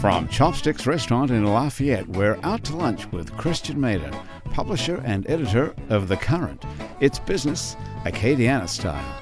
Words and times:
From 0.00 0.26
Chopsticks 0.28 0.86
Restaurant 0.86 1.30
in 1.30 1.44
Lafayette, 1.44 2.08
we're 2.08 2.38
out 2.42 2.64
to 2.64 2.76
lunch 2.76 3.10
with 3.12 3.36
Christian 3.36 3.76
Mader, 3.76 4.12
publisher 4.46 5.02
and 5.04 5.28
editor 5.28 5.74
of 5.90 6.08
The 6.08 6.16
Current. 6.16 6.64
It's 6.98 7.18
business, 7.18 7.76
Acadiana 8.04 8.68
style. 8.68 9.20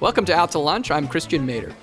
Welcome 0.00 0.24
to 0.24 0.34
Out 0.34 0.50
to 0.52 0.58
Lunch. 0.58 0.90
I'm 0.90 1.08
Christian 1.08 1.46
Mader. 1.46 1.74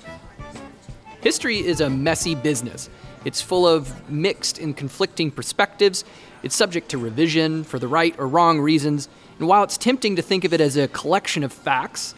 History 1.20 1.58
is 1.58 1.80
a 1.80 1.88
messy 1.88 2.34
business. 2.34 2.90
It's 3.24 3.40
full 3.40 3.66
of 3.66 4.10
mixed 4.10 4.58
and 4.58 4.76
conflicting 4.76 5.30
perspectives. 5.30 6.04
It's 6.42 6.56
subject 6.56 6.88
to 6.90 6.98
revision 6.98 7.64
for 7.64 7.78
the 7.78 7.88
right 7.88 8.14
or 8.18 8.26
wrong 8.26 8.60
reasons. 8.60 9.08
And 9.38 9.48
while 9.48 9.62
it's 9.62 9.78
tempting 9.78 10.16
to 10.16 10.22
think 10.22 10.44
of 10.44 10.52
it 10.52 10.60
as 10.60 10.76
a 10.76 10.88
collection 10.88 11.44
of 11.44 11.52
facts, 11.52 12.14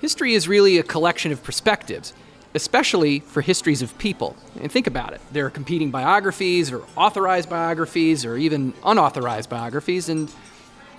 history 0.00 0.34
is 0.34 0.46
really 0.48 0.78
a 0.78 0.82
collection 0.82 1.32
of 1.32 1.42
perspectives 1.42 2.14
especially 2.54 3.20
for 3.20 3.40
histories 3.40 3.82
of 3.82 3.96
people. 3.98 4.36
And 4.60 4.70
think 4.70 4.86
about 4.86 5.12
it 5.12 5.20
there 5.32 5.46
are 5.46 5.50
competing 5.50 5.90
biographies, 5.90 6.72
or 6.72 6.82
authorized 6.96 7.50
biographies, 7.50 8.24
or 8.24 8.36
even 8.36 8.74
unauthorized 8.84 9.50
biographies, 9.50 10.08
and, 10.08 10.32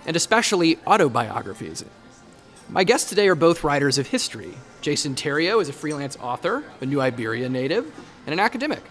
and 0.05 0.15
especially 0.15 0.79
autobiographies. 0.85 1.83
My 2.69 2.83
guests 2.83 3.09
today 3.09 3.27
are 3.29 3.35
both 3.35 3.63
writers 3.63 3.97
of 3.97 4.07
history. 4.07 4.53
Jason 4.81 5.15
Theriault 5.15 5.61
is 5.61 5.69
a 5.69 5.73
freelance 5.73 6.17
author, 6.17 6.63
a 6.81 6.85
New 6.85 6.99
Iberia 6.99 7.49
native, 7.49 7.85
and 8.25 8.33
an 8.33 8.39
academic. 8.39 8.83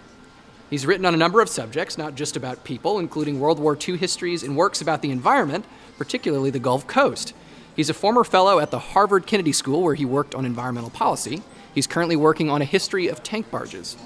He's 0.70 0.86
written 0.86 1.06
on 1.06 1.14
a 1.14 1.18
number 1.18 1.40
of 1.40 1.48
subjects, 1.48 1.96
not 1.96 2.14
just 2.16 2.36
about 2.36 2.64
people, 2.64 2.98
including 2.98 3.38
World 3.38 3.60
War 3.60 3.76
II 3.76 3.96
histories 3.96 4.42
and 4.42 4.56
works 4.56 4.80
about 4.80 5.00
the 5.00 5.10
environment, 5.10 5.64
particularly 5.96 6.50
the 6.50 6.58
Gulf 6.58 6.86
Coast. 6.86 7.34
He's 7.76 7.90
a 7.90 7.94
former 7.94 8.24
fellow 8.24 8.58
at 8.58 8.70
the 8.70 8.78
Harvard 8.78 9.26
Kennedy 9.26 9.52
School, 9.52 9.82
where 9.82 9.94
he 9.94 10.04
worked 10.04 10.34
on 10.34 10.44
environmental 10.44 10.90
policy. 10.90 11.42
He's 11.76 11.86
currently 11.86 12.16
working 12.16 12.48
on 12.48 12.62
a 12.62 12.64
history 12.64 13.08
of 13.08 13.22
tank 13.22 13.50
barges. 13.50 13.98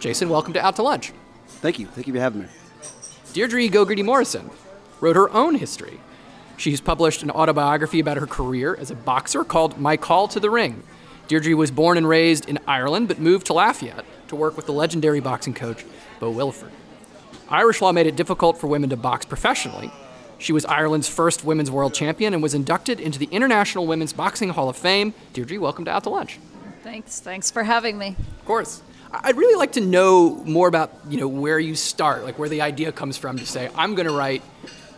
Jason, 0.00 0.28
welcome 0.28 0.54
to 0.54 0.60
Out 0.60 0.74
to 0.74 0.82
Lunch. 0.82 1.12
Thank 1.46 1.78
you. 1.78 1.86
Thank 1.86 2.08
you 2.08 2.12
for 2.12 2.18
having 2.18 2.42
me. 2.42 2.48
Deirdre 3.32 3.68
Gogarty 3.68 4.04
Morrison 4.04 4.50
wrote 5.00 5.14
her 5.14 5.30
own 5.30 5.54
history. 5.54 6.00
She's 6.56 6.80
published 6.80 7.22
an 7.22 7.30
autobiography 7.30 8.00
about 8.00 8.16
her 8.16 8.26
career 8.26 8.74
as 8.74 8.90
a 8.90 8.96
boxer 8.96 9.44
called 9.44 9.78
My 9.78 9.96
Call 9.96 10.26
to 10.26 10.40
the 10.40 10.50
Ring. 10.50 10.82
Deirdre 11.28 11.54
was 11.54 11.70
born 11.70 11.96
and 11.96 12.08
raised 12.08 12.48
in 12.48 12.58
Ireland 12.66 13.06
but 13.06 13.20
moved 13.20 13.46
to 13.46 13.52
Lafayette 13.52 14.04
to 14.26 14.34
work 14.34 14.56
with 14.56 14.66
the 14.66 14.72
legendary 14.72 15.20
boxing 15.20 15.54
coach 15.54 15.84
Bo 16.18 16.34
Williford. 16.34 16.72
Irish 17.48 17.80
law 17.80 17.92
made 17.92 18.08
it 18.08 18.16
difficult 18.16 18.58
for 18.58 18.66
women 18.66 18.90
to 18.90 18.96
box 18.96 19.24
professionally. 19.24 19.92
She 20.38 20.52
was 20.52 20.64
Ireland's 20.64 21.08
first 21.08 21.44
women's 21.44 21.70
world 21.70 21.94
champion 21.94 22.34
and 22.34 22.42
was 22.42 22.52
inducted 22.52 22.98
into 22.98 23.20
the 23.20 23.26
International 23.26 23.86
Women's 23.86 24.12
Boxing 24.12 24.48
Hall 24.48 24.68
of 24.68 24.76
Fame. 24.76 25.14
Deirdre, 25.34 25.60
welcome 25.60 25.84
to 25.84 25.92
Out 25.92 26.02
to 26.02 26.10
Lunch. 26.10 26.40
Thanks. 26.92 27.20
Thanks 27.20 27.50
for 27.50 27.62
having 27.62 27.96
me. 27.96 28.08
Of 28.40 28.44
course. 28.44 28.82
I'd 29.10 29.38
really 29.38 29.54
like 29.54 29.72
to 29.72 29.80
know 29.80 30.42
more 30.44 30.68
about, 30.68 30.92
you 31.08 31.18
know, 31.18 31.26
where 31.26 31.58
you 31.58 31.74
start, 31.74 32.22
like 32.22 32.38
where 32.38 32.50
the 32.50 32.60
idea 32.60 32.92
comes 32.92 33.16
from 33.16 33.38
to 33.38 33.46
say, 33.46 33.70
I'm 33.74 33.94
going 33.94 34.06
to 34.06 34.12
write 34.12 34.42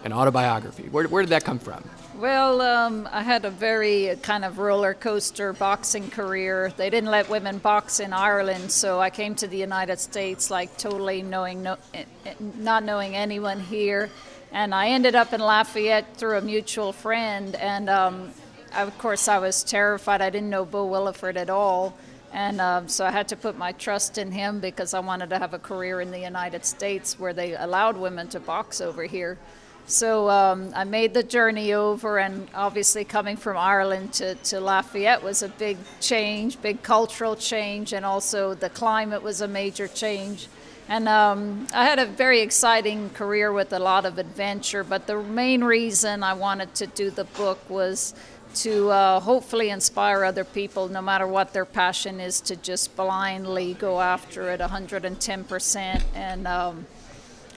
an 0.03 0.13
autobiography. 0.13 0.89
Where, 0.89 1.07
where 1.07 1.23
did 1.23 1.29
that 1.29 1.45
come 1.45 1.61
from? 1.61 1.89
Well, 2.17 2.61
um, 2.63 3.09
I 3.13 3.23
had 3.23 3.45
a 3.45 3.51
very 3.51 4.19
kind 4.23 4.45
of 4.45 4.59
roller 4.59 4.95
coaster 4.95 5.53
boxing 5.53 6.11
career. 6.11 6.73
They 6.77 6.91
didn't 6.91 7.13
let 7.13 7.31
women 7.31 7.59
box 7.59 8.01
in 8.01 8.13
Ireland, 8.13 8.73
so 8.73 8.99
I 8.99 9.11
came 9.11 9.37
to 9.37 9.47
the 9.47 9.59
United 9.59 10.01
States 10.01 10.51
like 10.51 10.77
totally 10.77 11.23
knowing 11.23 11.63
no, 11.63 11.77
eh, 11.95 12.07
eh, 12.27 12.35
not 12.41 12.83
knowing 12.83 13.15
anyone 13.15 13.61
here, 13.61 14.11
and 14.51 14.75
I 14.75 14.89
ended 14.89 15.15
up 15.15 15.33
in 15.33 15.41
Lafayette 15.41 16.17
through 16.17 16.39
a 16.39 16.41
mutual 16.41 16.93
friend, 16.93 17.55
and 17.55 17.89
um, 17.89 18.33
of 18.77 18.97
course, 18.99 19.29
I 19.29 19.39
was 19.39 19.63
terrified. 19.65 20.21
I 20.21 20.31
didn't 20.31 20.51
know 20.51 20.65
Bo 20.65 20.89
Williford 20.89 21.37
at 21.37 21.51
all. 21.51 21.97
And 22.33 22.61
um, 22.61 22.89
so 22.89 23.07
I 23.07 23.13
had 23.13 23.29
to 23.29 23.37
put 23.37 23.57
my 23.57 23.73
trust 23.73 24.19
in 24.19 24.33
him 24.33 24.59
because 24.59 24.93
I 24.93 24.99
wanted 24.99 25.31
to 25.31 25.39
have 25.39 25.55
a 25.55 25.59
career 25.59 26.01
in 26.01 26.11
the 26.11 26.19
United 26.19 26.65
States 26.65 27.19
where 27.19 27.33
they 27.33 27.55
allowed 27.55 27.97
women 27.97 28.27
to 28.29 28.41
box 28.41 28.81
over 28.81 29.05
here. 29.05 29.39
So 29.87 30.31
um, 30.31 30.73
I 30.75 30.85
made 30.85 31.13
the 31.13 31.23
journey 31.23 31.75
over, 31.75 32.19
and 32.19 32.49
obviously 32.55 33.05
coming 33.05 33.37
from 33.37 33.59
Ireland 33.59 34.15
to, 34.15 34.35
to 34.35 34.59
Lafayette 34.59 35.23
was 35.23 35.43
a 35.43 35.49
big 35.49 35.77
change, 36.01 36.61
big 36.63 36.83
cultural 36.83 37.37
change, 37.37 37.93
and 37.93 38.05
also 38.05 38.55
the 38.55 38.71
climate 38.71 39.23
was 39.23 39.43
a 39.43 39.49
major 39.49 39.87
change. 39.87 40.49
And 40.89 41.07
um, 41.09 41.67
I 41.73 41.85
had 41.85 41.99
a 41.99 42.07
very 42.07 42.41
exciting 42.41 43.11
career 43.11 43.53
with 43.53 43.73
a 43.73 43.79
lot 43.79 44.07
of 44.07 44.19
adventure, 44.19 44.85
but 44.85 45.07
the 45.07 45.23
main 45.23 45.63
reason 45.63 46.23
I 46.23 46.33
wanted 46.33 46.75
to 46.77 46.87
do 46.87 47.11
the 47.11 47.25
book 47.25 47.59
was 47.69 48.15
to 48.57 48.91
uh, 48.91 49.21
hopefully 49.21 49.71
inspire 49.71 50.25
other 50.25 50.45
people, 50.45 50.89
no 50.89 51.03
matter 51.03 51.27
what 51.27 51.53
their 51.53 51.65
passion 51.65 52.21
is, 52.21 52.41
to 52.43 52.57
just 52.57 52.97
blindly 52.97 53.75
go 53.75 54.01
after 54.01 54.51
it 54.51 54.61
110%, 54.61 56.03
and 56.15 56.47
um, 56.47 56.87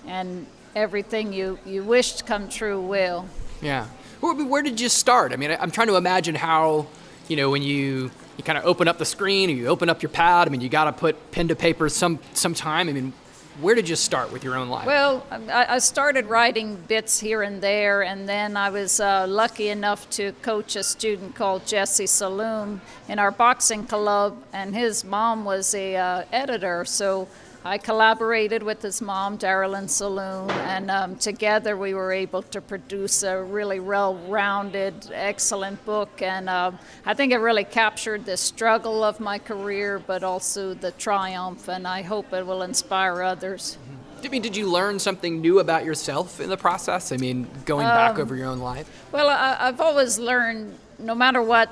and 0.06 0.48
everything 0.76 1.34
you 1.34 1.60
you 1.66 1.84
wish 1.84 2.14
to 2.14 2.24
come 2.24 2.50
true 2.50 2.80
will. 2.80 3.26
Yeah. 3.62 3.88
Where, 4.20 4.34
where 4.46 4.64
did 4.64 4.80
you 4.80 4.90
start? 4.90 5.34
I 5.34 5.36
mean, 5.36 5.56
I'm 5.60 5.72
trying 5.72 5.88
to 5.88 5.96
imagine 5.96 6.36
how, 6.36 6.88
you 7.28 7.36
know, 7.36 7.50
when 7.50 7.62
you 7.62 8.12
you 8.38 8.44
kind 8.44 8.58
of 8.58 8.66
open 8.66 8.88
up 8.88 8.98
the 8.98 9.06
screen 9.06 9.50
or 9.50 9.54
you 9.54 9.68
open 9.68 9.90
up 9.90 10.02
your 10.02 10.12
pad. 10.12 10.48
I 10.48 10.52
mean, 10.52 10.62
you 10.62 10.70
got 10.70 10.86
to 10.86 10.94
put 10.94 11.32
pen 11.32 11.48
to 11.48 11.56
paper 11.56 11.90
some 11.90 12.20
some 12.34 12.54
time. 12.54 12.90
I 12.90 12.94
mean, 12.94 13.14
where 13.62 13.74
did 13.74 13.90
you 13.90 13.96
start 13.96 14.32
with 14.32 14.44
your 14.44 14.56
own 14.56 14.70
life? 14.70 14.86
Well, 14.86 15.26
I, 15.32 15.80
started 15.80 16.28
writing 16.28 16.76
bits 16.88 17.20
here 17.20 17.42
and 17.42 17.62
there, 17.62 18.04
and 18.04 18.30
then 18.30 18.56
I 18.56 18.70
was 18.70 19.00
uh, 19.00 19.26
lucky 19.28 19.70
enough 19.70 20.10
to 20.12 20.32
coach 20.42 20.76
a 20.76 20.84
student 20.84 21.36
called 21.36 21.66
Jesse 21.66 22.06
Saloom 22.06 22.80
in 23.08 23.18
our 23.20 23.32
boxing 23.32 23.86
club, 23.86 24.38
and 24.54 24.76
his 24.76 25.04
mom 25.04 25.44
was 25.44 25.74
a 25.74 25.96
uh, 25.96 26.24
editor, 26.32 26.86
so 26.86 27.28
I 27.66 27.78
collaborated 27.78 28.64
with 28.64 28.82
his 28.82 29.02
mom, 29.02 29.38
Darylyn 29.38 29.90
Saloom, 29.90 30.50
and 30.50 30.90
um, 30.90 31.16
together 31.18 31.76
we 31.76 31.94
were 31.94 32.14
able 32.14 32.42
to 32.44 32.62
produce 32.62 33.24
a 33.24 33.44
really 33.44 33.80
well-rounded, 33.80 35.10
excellent 35.14 35.84
book. 35.84 36.22
And 36.22 36.48
uh, 36.48 36.72
I 37.06 37.14
think 37.14 37.34
it 37.34 37.38
really 37.38 37.66
captured 37.66 38.26
the 38.26 38.38
struggle 38.38 39.04
of 39.04 39.20
my 39.20 39.38
career, 39.38 40.00
but 40.00 40.24
also 40.24 40.74
the 40.74 40.92
triumph. 40.92 41.68
And 41.68 41.86
I 41.86 42.04
hope 42.04 42.32
it 42.32 42.46
will 42.46 42.62
inspire 42.62 43.22
others. 43.22 43.78
I 44.24 44.30
mean, 44.30 44.42
did 44.42 44.56
you 44.56 44.70
learn 44.70 44.98
something 45.00 45.42
new 45.42 45.60
about 45.60 45.84
yourself 45.84 46.40
in 46.40 46.50
the 46.50 46.58
process? 46.58 47.12
I 47.12 47.18
mean, 47.18 47.48
going 47.66 47.86
back 47.86 48.16
um, 48.16 48.22
over 48.22 48.36
your 48.36 48.48
own 48.48 48.60
life. 48.60 48.90
Well, 49.12 49.28
I, 49.30 49.58
I've 49.60 49.82
always 49.82 50.18
learned, 50.18 50.78
no 51.00 51.16
matter 51.16 51.42
what 51.42 51.70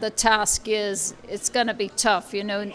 the 0.00 0.10
task 0.10 0.66
is, 0.66 1.14
it's 1.28 1.48
going 1.50 1.68
to 1.68 1.74
be 1.74 1.88
tough. 1.88 2.34
You 2.34 2.44
know, 2.44 2.72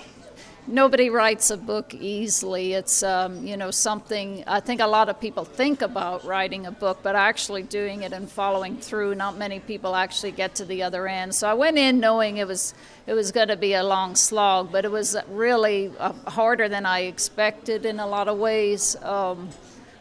nobody 0.70 1.10
writes 1.10 1.50
a 1.50 1.58
book 1.58 1.94
easily. 1.94 2.74
It's 2.74 3.04
um, 3.04 3.46
you 3.46 3.58
know 3.58 3.72
something 3.72 4.44
I 4.48 4.60
think 4.60 4.82
a 4.82 4.88
lot 4.88 5.10
of 5.10 5.20
people 5.20 5.44
think 5.44 5.82
about 5.82 6.24
writing 6.24 6.66
a 6.66 6.72
book, 6.72 7.00
but 7.04 7.16
actually 7.16 7.64
doing 7.64 8.04
it 8.04 8.14
and 8.14 8.30
following 8.30 8.78
through, 8.78 9.16
not 9.16 9.38
many 9.38 9.60
people 9.60 9.96
actually 9.96 10.32
get 10.32 10.56
to 10.56 10.66
the 10.66 10.84
other 10.84 11.08
end. 11.08 11.34
So 11.36 11.50
I 11.50 11.54
went 11.54 11.78
in 11.78 12.00
knowing 12.00 12.38
it 12.38 12.48
was 12.48 12.74
it 13.08 13.14
was 13.14 13.32
going 13.32 13.48
to 13.48 13.58
be 13.58 13.74
a 13.74 13.84
long 13.84 14.16
slog, 14.16 14.72
but 14.72 14.86
it 14.86 14.92
was 14.92 15.18
really 15.30 15.92
uh, 16.00 16.14
harder 16.28 16.70
than 16.70 16.86
I 16.86 17.02
expected 17.02 17.86
in 17.86 18.00
a 18.00 18.08
lot 18.08 18.28
of 18.28 18.38
ways. 18.38 18.96
Um, 19.02 19.50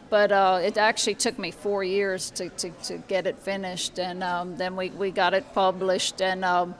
but 0.09 0.31
uh, 0.31 0.59
it 0.63 0.77
actually 0.77 1.13
took 1.15 1.37
me 1.37 1.51
four 1.51 1.83
years 1.83 2.31
to, 2.31 2.49
to, 2.49 2.71
to 2.71 2.97
get 2.97 3.27
it 3.27 3.37
finished, 3.37 3.99
and 3.99 4.23
um, 4.23 4.57
then 4.57 4.75
we, 4.75 4.89
we 4.89 5.11
got 5.11 5.35
it 5.35 5.53
published 5.53 6.19
and 6.19 6.43
um, 6.43 6.73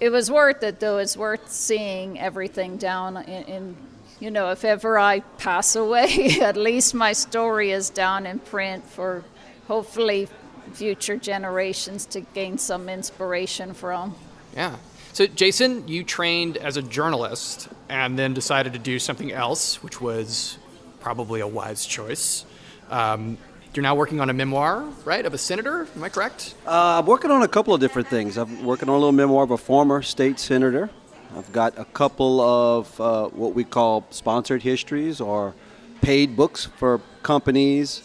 it 0.00 0.10
was 0.10 0.30
worth 0.30 0.62
it 0.62 0.80
though. 0.80 0.98
It's 0.98 1.16
worth 1.16 1.50
seeing 1.50 2.18
everything 2.18 2.78
down 2.78 3.18
in, 3.18 3.44
in, 3.44 3.76
you 4.18 4.30
know, 4.30 4.50
if 4.50 4.64
ever 4.64 4.98
I 4.98 5.20
pass 5.38 5.76
away, 5.76 6.38
at 6.42 6.56
least 6.56 6.94
my 6.94 7.12
story 7.12 7.70
is 7.70 7.90
down 7.90 8.26
in 8.26 8.38
print 8.38 8.84
for 8.84 9.24
hopefully 9.68 10.28
future 10.72 11.16
generations 11.16 12.06
to 12.06 12.20
gain 12.20 12.58
some 12.58 12.88
inspiration 12.88 13.74
from. 13.74 14.14
Yeah. 14.54 14.76
So, 15.12 15.26
Jason, 15.26 15.88
you 15.88 16.04
trained 16.04 16.56
as 16.56 16.76
a 16.76 16.82
journalist 16.82 17.68
and 17.88 18.18
then 18.18 18.32
decided 18.32 18.72
to 18.74 18.78
do 18.78 18.98
something 18.98 19.32
else, 19.32 19.82
which 19.82 20.00
was 20.00 20.56
probably 21.00 21.40
a 21.40 21.46
wise 21.46 21.84
choice. 21.84 22.44
Um, 22.90 23.36
you're 23.74 23.82
now 23.82 23.94
working 23.94 24.20
on 24.20 24.30
a 24.30 24.32
memoir, 24.32 24.84
right, 25.04 25.24
of 25.24 25.32
a 25.32 25.38
senator. 25.38 25.86
Am 25.96 26.02
I 26.02 26.08
correct? 26.08 26.54
Uh, 26.66 26.98
I'm 26.98 27.06
working 27.06 27.30
on 27.30 27.42
a 27.42 27.48
couple 27.48 27.72
of 27.72 27.80
different 27.80 28.08
things. 28.08 28.36
I'm 28.36 28.64
working 28.64 28.88
on 28.88 28.94
a 28.94 28.98
little 28.98 29.12
memoir 29.12 29.44
of 29.44 29.50
a 29.52 29.58
former 29.58 30.02
state 30.02 30.38
senator. 30.40 30.90
I've 31.36 31.52
got 31.52 31.78
a 31.78 31.84
couple 31.84 32.40
of 32.40 33.00
uh, 33.00 33.28
what 33.28 33.54
we 33.54 33.64
call 33.64 34.04
sponsored 34.10 34.62
histories 34.62 35.20
or 35.20 35.54
paid 36.00 36.36
books 36.36 36.66
for 36.78 37.00
companies. 37.22 38.02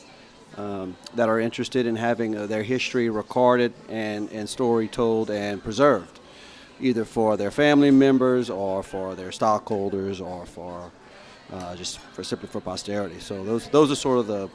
um, 0.57 0.95
that 1.15 1.29
are 1.29 1.39
interested 1.39 1.85
in 1.85 1.95
having 1.95 2.35
uh, 2.35 2.47
their 2.47 2.63
history 2.63 3.09
recorded 3.09 3.73
and, 3.89 4.31
and 4.31 4.47
story 4.47 4.87
told 4.87 5.29
and 5.29 5.63
preserved, 5.63 6.19
either 6.79 7.05
for 7.05 7.37
their 7.37 7.51
family 7.51 7.91
members 7.91 8.49
or 8.49 8.83
for 8.83 9.15
their 9.15 9.31
stockholders 9.31 10.21
or 10.21 10.45
for 10.45 10.91
uh, 11.51 11.75
just 11.75 11.99
for 11.99 12.23
simply 12.23 12.49
for 12.49 12.59
posterity. 12.59 13.19
So 13.19 13.43
those 13.43 13.67
those 13.69 13.91
are 13.91 13.95
sort 13.95 14.19
of 14.19 14.27
the, 14.27 14.49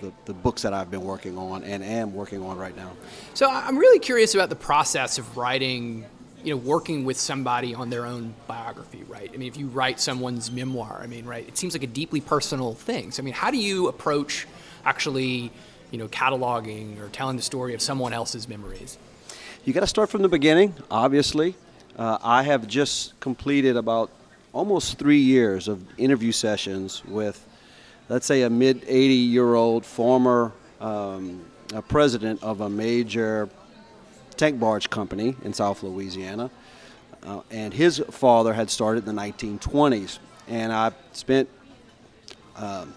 the, 0.00 0.12
the 0.24 0.32
books 0.32 0.62
that 0.62 0.72
I've 0.72 0.90
been 0.90 1.04
working 1.04 1.38
on 1.38 1.64
and 1.64 1.82
am 1.82 2.14
working 2.14 2.42
on 2.42 2.58
right 2.58 2.76
now. 2.76 2.92
So 3.34 3.50
I'm 3.50 3.78
really 3.78 3.98
curious 3.98 4.34
about 4.34 4.48
the 4.48 4.56
process 4.56 5.18
of 5.18 5.36
writing 5.36 6.06
you 6.44 6.54
know, 6.54 6.56
working 6.56 7.04
with 7.04 7.18
somebody 7.18 7.74
on 7.74 7.90
their 7.90 8.06
own 8.06 8.34
biography, 8.46 9.02
right? 9.08 9.30
I 9.32 9.36
mean, 9.36 9.48
if 9.48 9.56
you 9.56 9.66
write 9.66 10.00
someone's 10.00 10.50
memoir, 10.50 11.00
I 11.02 11.06
mean, 11.06 11.26
right, 11.26 11.46
it 11.46 11.58
seems 11.58 11.74
like 11.74 11.82
a 11.82 11.88
deeply 11.88 12.20
personal 12.20 12.74
thing. 12.74 13.10
So, 13.10 13.22
I 13.22 13.24
mean, 13.24 13.34
how 13.34 13.50
do 13.50 13.56
you 13.56 13.88
approach 13.88 14.46
actually, 14.84 15.50
you 15.90 15.98
know, 15.98 16.08
cataloging 16.08 17.00
or 17.00 17.08
telling 17.08 17.36
the 17.36 17.42
story 17.42 17.74
of 17.74 17.82
someone 17.82 18.12
else's 18.12 18.48
memories? 18.48 18.98
You 19.64 19.72
got 19.72 19.80
to 19.80 19.86
start 19.86 20.10
from 20.10 20.22
the 20.22 20.28
beginning, 20.28 20.74
obviously. 20.90 21.56
Uh, 21.96 22.18
I 22.22 22.44
have 22.44 22.68
just 22.68 23.18
completed 23.18 23.76
about 23.76 24.10
almost 24.52 24.98
three 24.98 25.18
years 25.18 25.66
of 25.66 25.84
interview 25.98 26.30
sessions 26.30 27.04
with, 27.04 27.44
let's 28.08 28.26
say, 28.26 28.42
a 28.42 28.50
mid 28.50 28.84
80 28.86 29.14
year 29.14 29.54
old 29.54 29.84
former 29.84 30.52
um, 30.80 31.44
president 31.88 32.42
of 32.42 32.60
a 32.60 32.68
major 32.70 33.48
tank 34.36 34.58
barge 34.58 34.88
company 34.90 35.36
in 35.44 35.52
South 35.52 35.82
Louisiana. 35.82 36.50
Uh, 37.24 37.40
and 37.50 37.74
his 37.74 37.98
father 38.10 38.52
had 38.52 38.70
started 38.70 39.06
in 39.06 39.14
the 39.14 39.20
1920s. 39.20 40.18
And 40.46 40.72
I 40.72 40.92
spent 41.12 41.48
um, 42.56 42.94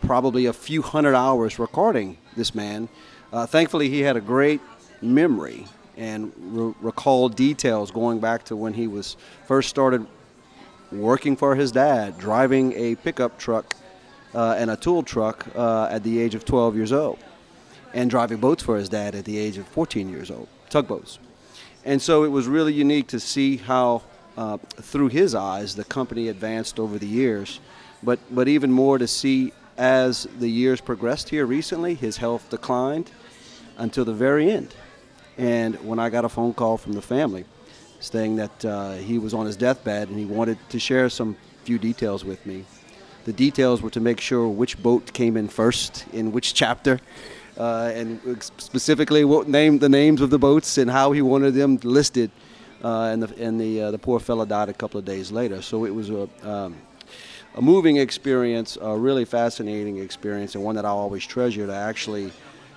probably 0.00 0.46
a 0.46 0.52
few 0.52 0.80
hundred 0.80 1.14
hours 1.14 1.58
recording 1.58 2.16
this 2.36 2.54
man. 2.54 2.88
Uh, 3.32 3.46
thankfully, 3.46 3.90
he 3.90 4.00
had 4.00 4.16
a 4.16 4.20
great 4.20 4.60
memory 5.02 5.66
and 5.96 6.32
re- 6.38 6.74
recalled 6.80 7.34
details 7.34 7.90
going 7.90 8.20
back 8.20 8.44
to 8.44 8.56
when 8.56 8.72
he 8.72 8.86
was 8.86 9.16
first 9.46 9.68
started 9.68 10.06
working 10.92 11.36
for 11.36 11.54
his 11.56 11.72
dad, 11.72 12.16
driving 12.16 12.72
a 12.72 12.94
pickup 12.94 13.38
truck 13.38 13.74
uh, 14.34 14.56
and 14.58 14.70
a 14.70 14.76
tool 14.76 15.02
truck 15.02 15.46
uh, 15.54 15.88
at 15.90 16.02
the 16.02 16.20
age 16.20 16.34
of 16.34 16.44
12 16.44 16.76
years 16.76 16.92
old, 16.92 17.18
and 17.94 18.10
driving 18.10 18.38
boats 18.38 18.62
for 18.62 18.76
his 18.76 18.88
dad 18.88 19.14
at 19.14 19.24
the 19.24 19.38
age 19.38 19.58
of 19.58 19.66
14 19.68 20.08
years 20.08 20.30
old 20.30 20.48
tugboats. 20.70 21.18
And 21.84 22.00
so 22.02 22.24
it 22.24 22.28
was 22.28 22.46
really 22.46 22.74
unique 22.74 23.08
to 23.08 23.20
see 23.20 23.56
how, 23.56 24.02
uh, 24.36 24.58
through 24.58 25.08
his 25.08 25.34
eyes, 25.34 25.74
the 25.74 25.84
company 25.84 26.28
advanced 26.28 26.78
over 26.78 26.98
the 26.98 27.06
years. 27.06 27.60
But, 28.02 28.18
but 28.30 28.48
even 28.48 28.70
more 28.70 28.98
to 28.98 29.08
see 29.08 29.52
as 29.76 30.26
the 30.38 30.48
years 30.48 30.80
progressed 30.80 31.28
here 31.28 31.46
recently, 31.46 31.94
his 31.94 32.16
health 32.16 32.50
declined 32.50 33.10
until 33.76 34.04
the 34.04 34.12
very 34.12 34.50
end. 34.50 34.74
And 35.38 35.76
when 35.76 35.98
I 35.98 36.10
got 36.10 36.24
a 36.24 36.28
phone 36.28 36.52
call 36.52 36.76
from 36.76 36.92
the 36.92 37.02
family 37.02 37.44
saying 38.00 38.36
that 38.36 38.64
uh, 38.64 38.92
he 38.94 39.18
was 39.18 39.34
on 39.34 39.46
his 39.46 39.56
deathbed 39.56 40.08
and 40.08 40.18
he 40.18 40.24
wanted 40.24 40.58
to 40.68 40.78
share 40.78 41.08
some 41.08 41.36
few 41.64 41.78
details 41.78 42.24
with 42.24 42.44
me, 42.44 42.64
the 43.28 43.34
details 43.34 43.82
were 43.82 43.90
to 43.90 44.00
make 44.00 44.20
sure 44.20 44.48
which 44.48 44.82
boat 44.82 45.12
came 45.12 45.36
in 45.36 45.48
first 45.48 46.06
in 46.14 46.32
which 46.32 46.54
chapter 46.54 46.98
uh, 47.58 47.92
and 47.94 48.42
specifically 48.56 49.22
what 49.22 49.48
name 49.48 49.78
the 49.78 49.88
names 49.88 50.22
of 50.22 50.30
the 50.30 50.38
boats 50.38 50.78
and 50.78 50.90
how 50.90 51.12
he 51.12 51.20
wanted 51.20 51.52
them 51.52 51.78
listed. 51.82 52.30
Uh, 52.82 53.10
and 53.12 53.22
the 53.22 53.44
and 53.44 53.60
the 53.60 53.82
uh, 53.82 53.90
the 53.90 53.98
poor 53.98 54.18
fellow 54.20 54.46
died 54.46 54.68
a 54.68 54.72
couple 54.72 54.98
of 54.98 55.04
days 55.04 55.30
later. 55.30 55.60
So 55.60 55.84
it 55.84 55.90
was 55.90 56.08
a 56.10 56.28
um, 56.42 56.76
a 57.56 57.60
moving 57.60 57.96
experience, 57.96 58.78
a 58.80 58.96
really 58.96 59.24
fascinating 59.24 59.98
experience, 59.98 60.54
and 60.54 60.64
one 60.64 60.76
that 60.76 60.86
I 60.86 60.90
always 60.90 61.26
treasure 61.26 61.66
to 61.66 61.74
actually 61.74 62.30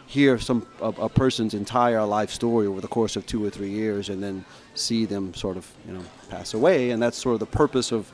hear 0.08 0.38
some 0.40 0.66
a, 0.82 0.88
a, 0.88 1.08
person's 1.08 1.54
entire 1.54 2.04
life 2.04 2.32
story 2.32 2.68
over 2.68 2.82
the 2.82 2.88
course 2.88 3.16
of 3.16 3.26
two 3.26 3.46
or 3.46 3.52
three 3.52 3.70
years, 3.70 4.10
and 4.10 4.22
then 4.22 4.44
see 4.74 5.06
them 5.06 5.34
sort 5.36 5.56
of 5.56 5.72
you 5.88 5.94
know 5.94 6.04
pass 6.30 6.56
away. 6.56 6.90
And 6.90 7.02
that's 7.02 7.18
sort 7.18 7.36
of 7.36 7.40
the 7.40 7.58
purpose 7.58 7.92
of 7.92 8.12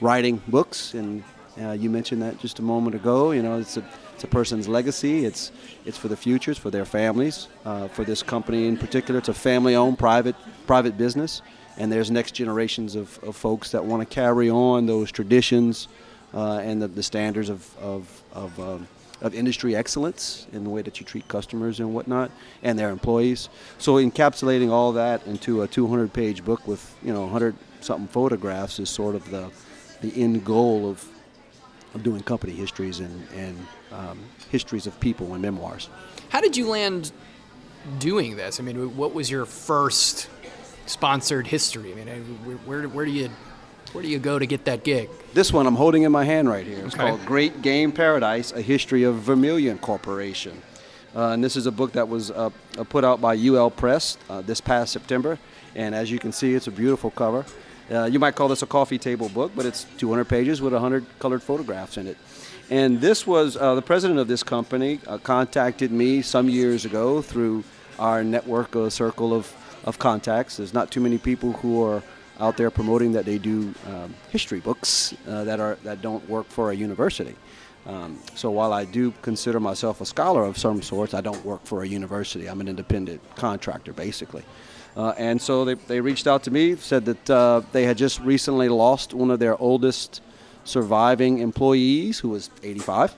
writing 0.00 0.40
books. 0.48 0.94
And 0.94 1.22
uh, 1.58 1.72
you 1.72 1.90
mentioned 1.90 2.22
that 2.22 2.38
just 2.38 2.58
a 2.58 2.62
moment 2.62 2.94
ago. 2.94 3.32
You 3.32 3.42
know, 3.42 3.58
it's 3.58 3.76
a 3.76 3.84
it's 4.14 4.24
a 4.24 4.28
person's 4.28 4.68
legacy. 4.68 5.24
It's 5.24 5.50
it's 5.84 5.98
for 5.98 6.08
the 6.08 6.16
futures, 6.16 6.58
for 6.58 6.70
their 6.70 6.84
families, 6.84 7.48
uh, 7.64 7.88
for 7.88 8.04
this 8.04 8.22
company 8.22 8.68
in 8.68 8.76
particular. 8.76 9.18
It's 9.18 9.28
a 9.28 9.34
family-owned 9.34 9.98
private 9.98 10.36
private 10.66 10.96
business, 10.96 11.42
and 11.76 11.90
there's 11.90 12.10
next 12.10 12.32
generations 12.32 12.94
of, 12.94 13.18
of 13.24 13.34
folks 13.36 13.72
that 13.72 13.84
want 13.84 14.08
to 14.08 14.14
carry 14.14 14.50
on 14.50 14.86
those 14.86 15.10
traditions 15.10 15.88
uh, 16.34 16.58
and 16.58 16.82
the, 16.82 16.88
the, 16.88 17.02
standards 17.02 17.48
of 17.48 17.76
of 17.78 18.22
of, 18.32 18.60
um, 18.60 18.86
of 19.20 19.34
industry 19.34 19.74
excellence 19.74 20.46
in 20.52 20.64
the 20.64 20.70
way 20.70 20.82
that 20.82 21.00
you 21.00 21.06
treat 21.06 21.26
customers 21.26 21.80
and 21.80 21.92
whatnot, 21.92 22.30
and 22.62 22.78
their 22.78 22.90
employees. 22.90 23.48
So 23.78 23.94
encapsulating 23.94 24.70
all 24.70 24.92
that 24.92 25.26
into 25.26 25.62
a 25.62 25.68
200-page 25.68 26.44
book 26.44 26.66
with 26.68 26.94
you 27.02 27.12
know 27.12 27.22
100 27.22 27.56
something 27.80 28.08
photographs 28.08 28.78
is 28.78 28.90
sort 28.90 29.14
of 29.14 29.30
the 29.30 29.50
the 30.02 30.14
end 30.22 30.44
goal 30.44 30.88
of 30.88 31.06
of 31.94 32.02
doing 32.02 32.22
company 32.22 32.52
histories 32.52 33.00
and, 33.00 33.26
and 33.34 33.66
um, 33.92 34.18
histories 34.50 34.86
of 34.86 34.98
people 35.00 35.32
and 35.32 35.42
memoirs. 35.42 35.88
How 36.28 36.40
did 36.40 36.56
you 36.56 36.68
land 36.68 37.12
doing 37.98 38.36
this? 38.36 38.60
I 38.60 38.62
mean, 38.62 38.96
what 38.96 39.14
was 39.14 39.30
your 39.30 39.46
first 39.46 40.28
sponsored 40.86 41.46
history? 41.46 41.92
I 41.92 41.94
mean, 41.96 42.08
where, 42.64 42.88
where 42.88 43.04
do 43.04 43.10
you 43.10 43.30
where 43.92 44.02
do 44.02 44.08
you 44.08 44.20
go 44.20 44.38
to 44.38 44.46
get 44.46 44.66
that 44.66 44.84
gig? 44.84 45.10
This 45.34 45.52
one 45.52 45.66
I'm 45.66 45.74
holding 45.74 46.04
in 46.04 46.12
my 46.12 46.24
hand 46.24 46.48
right 46.48 46.64
here. 46.64 46.78
It's 46.84 46.94
okay. 46.94 47.08
called 47.08 47.26
Great 47.26 47.60
Game 47.60 47.90
Paradise: 47.90 48.52
A 48.52 48.62
History 48.62 49.02
of 49.02 49.16
Vermilion 49.16 49.78
Corporation. 49.78 50.62
Uh, 51.14 51.30
and 51.30 51.42
this 51.42 51.56
is 51.56 51.66
a 51.66 51.72
book 51.72 51.90
that 51.92 52.08
was 52.08 52.30
uh, 52.30 52.50
uh 52.78 52.84
put 52.84 53.04
out 53.04 53.20
by 53.20 53.34
UL 53.34 53.70
Press 53.70 54.16
uh, 54.28 54.42
this 54.42 54.60
past 54.60 54.92
September. 54.92 55.38
And 55.74 55.94
as 55.94 56.10
you 56.10 56.20
can 56.20 56.30
see, 56.30 56.54
it's 56.54 56.68
a 56.68 56.70
beautiful 56.72 57.10
cover. 57.10 57.44
Uh, 57.90 58.04
you 58.04 58.20
might 58.20 58.36
call 58.36 58.46
this 58.46 58.62
a 58.62 58.66
coffee 58.66 58.98
table 58.98 59.28
book, 59.28 59.50
but 59.56 59.66
it's 59.66 59.84
200 59.98 60.24
pages 60.26 60.62
with 60.62 60.72
100 60.72 61.04
colored 61.18 61.42
photographs 61.42 61.96
in 61.96 62.06
it. 62.06 62.16
And 62.70 63.00
this 63.00 63.26
was 63.26 63.56
uh, 63.56 63.74
the 63.74 63.82
president 63.82 64.20
of 64.20 64.28
this 64.28 64.44
company 64.44 65.00
uh, 65.08 65.18
contacted 65.18 65.90
me 65.90 66.22
some 66.22 66.48
years 66.48 66.84
ago 66.84 67.20
through 67.20 67.64
our 67.98 68.22
network 68.22 68.76
uh, 68.76 68.90
circle 68.90 69.34
of, 69.34 69.52
of 69.84 69.98
contacts. 69.98 70.58
There's 70.58 70.72
not 70.72 70.92
too 70.92 71.00
many 71.00 71.18
people 71.18 71.52
who 71.52 71.82
are 71.82 72.02
out 72.38 72.56
there 72.56 72.70
promoting 72.70 73.12
that 73.12 73.24
they 73.24 73.38
do 73.38 73.74
um, 73.86 74.14
history 74.30 74.60
books 74.60 75.12
uh, 75.28 75.44
that 75.44 75.58
are 75.60 75.76
that 75.82 76.00
don't 76.00 76.26
work 76.28 76.46
for 76.46 76.70
a 76.70 76.74
university. 76.74 77.34
Um, 77.86 78.18
so 78.34 78.50
while 78.50 78.72
I 78.72 78.84
do 78.84 79.12
consider 79.22 79.58
myself 79.58 80.00
a 80.00 80.06
scholar 80.06 80.44
of 80.44 80.56
some 80.56 80.80
sorts, 80.80 81.12
I 81.12 81.20
don't 81.20 81.44
work 81.44 81.64
for 81.64 81.82
a 81.82 81.88
university. 81.88 82.46
I'm 82.46 82.60
an 82.60 82.68
independent 82.68 83.20
contractor, 83.36 83.92
basically. 83.92 84.44
Uh, 84.96 85.14
and 85.16 85.40
so 85.40 85.64
they, 85.64 85.74
they 85.74 86.00
reached 86.00 86.26
out 86.26 86.42
to 86.44 86.50
me, 86.50 86.76
said 86.76 87.04
that 87.04 87.30
uh, 87.30 87.62
they 87.72 87.84
had 87.84 87.96
just 87.96 88.20
recently 88.20 88.68
lost 88.68 89.14
one 89.14 89.30
of 89.30 89.38
their 89.38 89.60
oldest 89.60 90.20
surviving 90.64 91.38
employees, 91.38 92.18
who 92.18 92.30
was 92.30 92.50
85. 92.62 93.14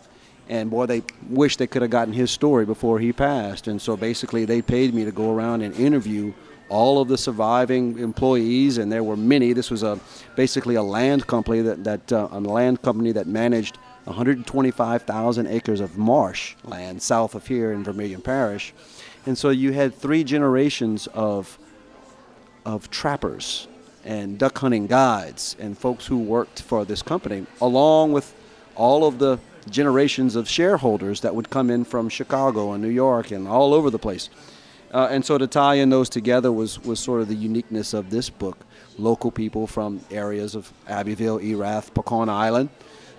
And 0.49 0.71
boy, 0.71 0.87
they 0.87 1.03
wish 1.29 1.57
they 1.57 1.67
could 1.67 1.83
have 1.83 1.91
gotten 1.91 2.13
his 2.13 2.31
story 2.31 2.67
before 2.67 2.99
he 2.99 3.13
passed. 3.13 3.69
And 3.69 3.81
so 3.81 3.97
basically, 3.97 4.45
they 4.45 4.61
paid 4.61 4.93
me 4.93 5.05
to 5.05 5.13
go 5.13 5.33
around 5.33 5.63
and 5.63 5.75
interview 5.77 6.33
all 6.69 7.03
of 7.03 7.09
the 7.09 7.19
surviving 7.19 7.99
employees, 7.99 8.79
and 8.79 8.91
there 8.91 9.05
were 9.05 9.17
many. 9.17 9.53
This 9.53 9.71
was 9.71 9.83
a 9.83 10.01
basically 10.37 10.75
a 10.77 10.83
land 10.83 11.27
company 11.27 11.61
that, 11.61 11.85
that 11.85 12.13
uh, 12.13 12.29
a 12.33 12.41
land 12.41 12.81
company 12.81 13.13
that 13.13 13.27
managed 13.27 13.77
125,000 14.05 15.47
acres 15.47 15.81
of 15.81 15.99
marsh 15.99 16.55
land 16.65 17.01
south 17.03 17.35
of 17.35 17.47
here 17.47 17.73
in 17.73 17.85
Vermilion 17.85 18.23
Parish. 18.23 18.73
And 19.27 19.39
so 19.39 19.51
you 19.51 19.73
had 19.73 19.95
three 19.95 20.25
generations 20.25 21.07
of 21.09 21.59
of 22.65 22.91
trappers 22.91 23.67
and 24.05 24.39
duck 24.39 24.59
hunting 24.59 24.87
guides 24.87 25.57
and 25.59 25.77
folks 25.77 26.07
who 26.07 26.19
worked 26.19 26.63
for 26.63 26.85
this 26.85 27.03
company, 27.03 27.47
along 27.61 28.13
with 28.13 28.35
all 28.77 29.05
of 29.05 29.19
the 29.19 29.39
generations 29.71 30.37
of 30.37 30.49
shareholders 30.49 31.21
that 31.21 31.35
would 31.35 31.51
come 31.51 31.71
in 31.71 31.85
from 31.85 32.09
Chicago 32.09 32.73
and 32.73 32.83
New 32.83 32.89
York 32.89 33.31
and 33.31 33.47
all 33.47 33.75
over 33.75 33.91
the 33.91 33.99
place. 33.99 34.29
Uh, 34.93 35.09
and 35.11 35.25
so 35.25 35.39
to 35.39 35.47
tie 35.47 35.75
in 35.75 35.89
those 35.91 36.09
together 36.09 36.53
was, 36.53 36.83
was 36.85 37.01
sort 37.01 37.21
of 37.23 37.29
the 37.29 37.35
uniqueness 37.35 37.95
of 37.95 38.11
this 38.11 38.29
book. 38.29 38.59
Local 38.99 39.31
people 39.31 39.67
from 39.67 40.01
areas 40.11 40.55
of 40.55 40.71
Abbeville, 40.87 41.39
Erath, 41.39 41.95
Pecan 41.95 42.29
Island, 42.29 42.69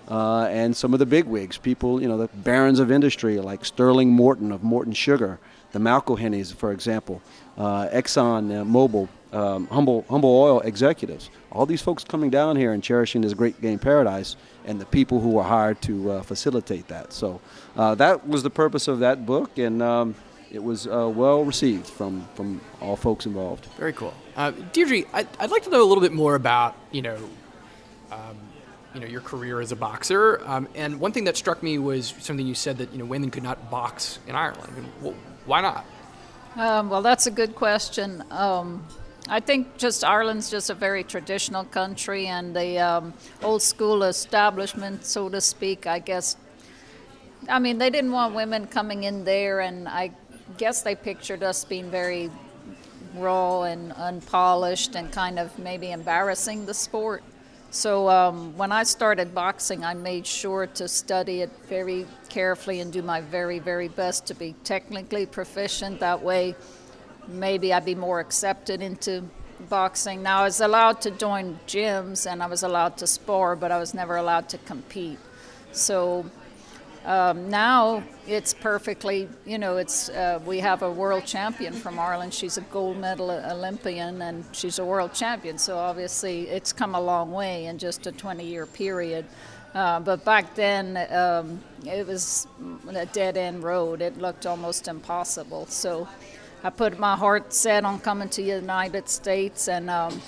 uh, 0.08 0.44
and 0.44 0.76
some 0.76 0.92
of 0.92 1.00
the 1.00 1.06
bigwigs, 1.06 1.58
people, 1.58 2.00
you 2.00 2.06
know, 2.06 2.16
the 2.16 2.28
barons 2.28 2.78
of 2.78 2.92
industry 2.92 3.38
like 3.38 3.64
Sterling 3.64 4.10
Morton 4.10 4.52
of 4.52 4.62
Morton 4.62 4.92
Sugar, 4.92 5.40
the 5.74 5.80
McIlhennys, 5.80 6.54
for 6.54 6.70
example, 6.70 7.20
uh, 7.58 7.88
Exxon 7.88 8.60
uh, 8.60 8.64
Mobil, 8.64 9.08
um, 9.32 9.66
Humble, 9.66 10.04
Humble 10.08 10.30
Oil 10.30 10.60
executives. 10.60 11.30
All 11.50 11.66
these 11.66 11.82
folks 11.82 12.04
coming 12.04 12.30
down 12.30 12.56
here 12.56 12.72
and 12.72 12.80
cherishing 12.80 13.22
this 13.22 13.34
great 13.34 13.60
game 13.60 13.80
paradise, 13.80 14.36
and 14.64 14.80
the 14.80 14.86
people 14.86 15.20
who 15.20 15.30
were 15.30 15.42
hired 15.42 15.82
to 15.82 16.12
uh, 16.12 16.22
facilitate 16.22 16.86
that. 16.88 17.12
So 17.12 17.40
uh, 17.76 17.96
that 17.96 18.26
was 18.26 18.44
the 18.44 18.50
purpose 18.50 18.86
of 18.86 19.00
that 19.00 19.26
book, 19.26 19.58
and 19.58 19.82
um, 19.82 20.14
it 20.52 20.62
was 20.62 20.86
uh, 20.86 21.10
well 21.12 21.42
received 21.42 21.88
from, 21.88 22.28
from 22.36 22.60
all 22.80 22.94
folks 22.94 23.26
involved. 23.26 23.66
Very 23.76 23.92
cool. 23.92 24.14
Uh, 24.36 24.52
Deirdre, 24.72 25.02
I'd, 25.12 25.26
I'd, 25.40 25.50
like 25.50 25.64
to 25.64 25.70
know 25.70 25.82
a 25.82 25.88
little 25.88 26.02
bit 26.02 26.12
more 26.12 26.36
about, 26.36 26.76
you 26.92 27.02
know, 27.02 27.18
um, 28.12 28.38
you 28.94 29.00
know 29.00 29.08
your 29.08 29.22
career 29.22 29.60
as 29.60 29.72
a 29.72 29.76
boxer. 29.76 30.40
Um, 30.46 30.68
and 30.76 31.00
one 31.00 31.10
thing 31.10 31.24
that 31.24 31.36
struck 31.36 31.64
me 31.64 31.78
was 31.78 32.14
something 32.20 32.46
you 32.46 32.54
said 32.54 32.78
that 32.78 32.92
you 32.92 32.98
know 32.98 33.04
women 33.04 33.32
could 33.32 33.42
not 33.42 33.68
box 33.68 34.20
in 34.28 34.36
Ireland. 34.36 34.72
I 34.72 34.80
mean, 34.80 35.16
why 35.46 35.60
not? 35.60 35.84
Um, 36.56 36.88
well, 36.88 37.02
that's 37.02 37.26
a 37.26 37.30
good 37.30 37.54
question. 37.54 38.22
Um, 38.30 38.86
I 39.28 39.40
think 39.40 39.78
just 39.78 40.04
Ireland's 40.04 40.50
just 40.50 40.70
a 40.70 40.74
very 40.74 41.02
traditional 41.02 41.64
country, 41.64 42.26
and 42.26 42.54
the 42.54 42.78
um, 42.78 43.14
old 43.42 43.62
school 43.62 44.02
establishment, 44.04 45.04
so 45.04 45.28
to 45.28 45.40
speak, 45.40 45.86
I 45.86 45.98
guess. 45.98 46.36
I 47.48 47.58
mean, 47.58 47.78
they 47.78 47.90
didn't 47.90 48.12
want 48.12 48.34
women 48.34 48.66
coming 48.66 49.04
in 49.04 49.24
there, 49.24 49.60
and 49.60 49.88
I 49.88 50.12
guess 50.58 50.82
they 50.82 50.94
pictured 50.94 51.42
us 51.42 51.64
being 51.64 51.90
very 51.90 52.30
raw 53.16 53.62
and 53.62 53.92
unpolished 53.92 54.94
and 54.94 55.10
kind 55.10 55.38
of 55.38 55.58
maybe 55.58 55.90
embarrassing 55.90 56.66
the 56.66 56.74
sport. 56.74 57.22
So 57.74 58.08
um, 58.08 58.56
when 58.56 58.70
I 58.70 58.84
started 58.84 59.34
boxing, 59.34 59.84
I 59.84 59.94
made 59.94 60.28
sure 60.28 60.68
to 60.68 60.86
study 60.86 61.40
it 61.40 61.50
very 61.68 62.06
carefully 62.28 62.78
and 62.78 62.92
do 62.92 63.02
my 63.02 63.20
very, 63.20 63.58
very 63.58 63.88
best 63.88 64.26
to 64.26 64.34
be 64.34 64.54
technically 64.62 65.26
proficient. 65.26 65.98
That 65.98 66.22
way, 66.22 66.54
maybe 67.26 67.72
I'd 67.72 67.84
be 67.84 67.96
more 67.96 68.20
accepted 68.20 68.80
into 68.80 69.24
boxing. 69.68 70.22
Now, 70.22 70.42
I 70.42 70.44
was 70.44 70.60
allowed 70.60 71.00
to 71.00 71.10
join 71.10 71.58
gyms 71.66 72.30
and 72.30 72.44
I 72.44 72.46
was 72.46 72.62
allowed 72.62 72.96
to 72.98 73.08
spar, 73.08 73.56
but 73.56 73.72
I 73.72 73.78
was 73.80 73.92
never 73.92 74.18
allowed 74.18 74.48
to 74.50 74.58
compete. 74.58 75.18
So 75.72 76.30
um, 77.04 77.50
now 77.50 78.02
it's 78.26 78.54
perfectly, 78.54 79.28
you 79.44 79.58
know, 79.58 79.76
it's 79.76 80.08
uh, 80.08 80.40
we 80.46 80.58
have 80.60 80.82
a 80.82 80.90
world 80.90 81.26
champion 81.26 81.74
from 81.74 81.98
Ireland. 81.98 82.32
She's 82.32 82.56
a 82.56 82.62
gold 82.62 82.96
medal 82.96 83.30
Olympian 83.30 84.22
and 84.22 84.44
she's 84.52 84.78
a 84.78 84.84
world 84.84 85.12
champion. 85.12 85.58
So 85.58 85.76
obviously 85.76 86.48
it's 86.48 86.72
come 86.72 86.94
a 86.94 87.00
long 87.00 87.30
way 87.30 87.66
in 87.66 87.76
just 87.76 88.06
a 88.06 88.12
20 88.12 88.44
year 88.44 88.64
period. 88.64 89.26
Uh, 89.74 90.00
but 90.00 90.24
back 90.24 90.54
then 90.54 90.96
um, 91.12 91.60
it 91.84 92.06
was 92.06 92.46
a 92.88 93.04
dead 93.06 93.36
end 93.36 93.62
road. 93.62 94.00
It 94.00 94.16
looked 94.16 94.46
almost 94.46 94.88
impossible. 94.88 95.66
So 95.66 96.08
I 96.62 96.70
put 96.70 96.98
my 96.98 97.16
heart 97.16 97.52
set 97.52 97.84
on 97.84 98.00
coming 98.00 98.30
to 98.30 98.42
the 98.42 98.48
United 98.48 99.10
States 99.10 99.68
and 99.68 99.90
um, 99.90 100.22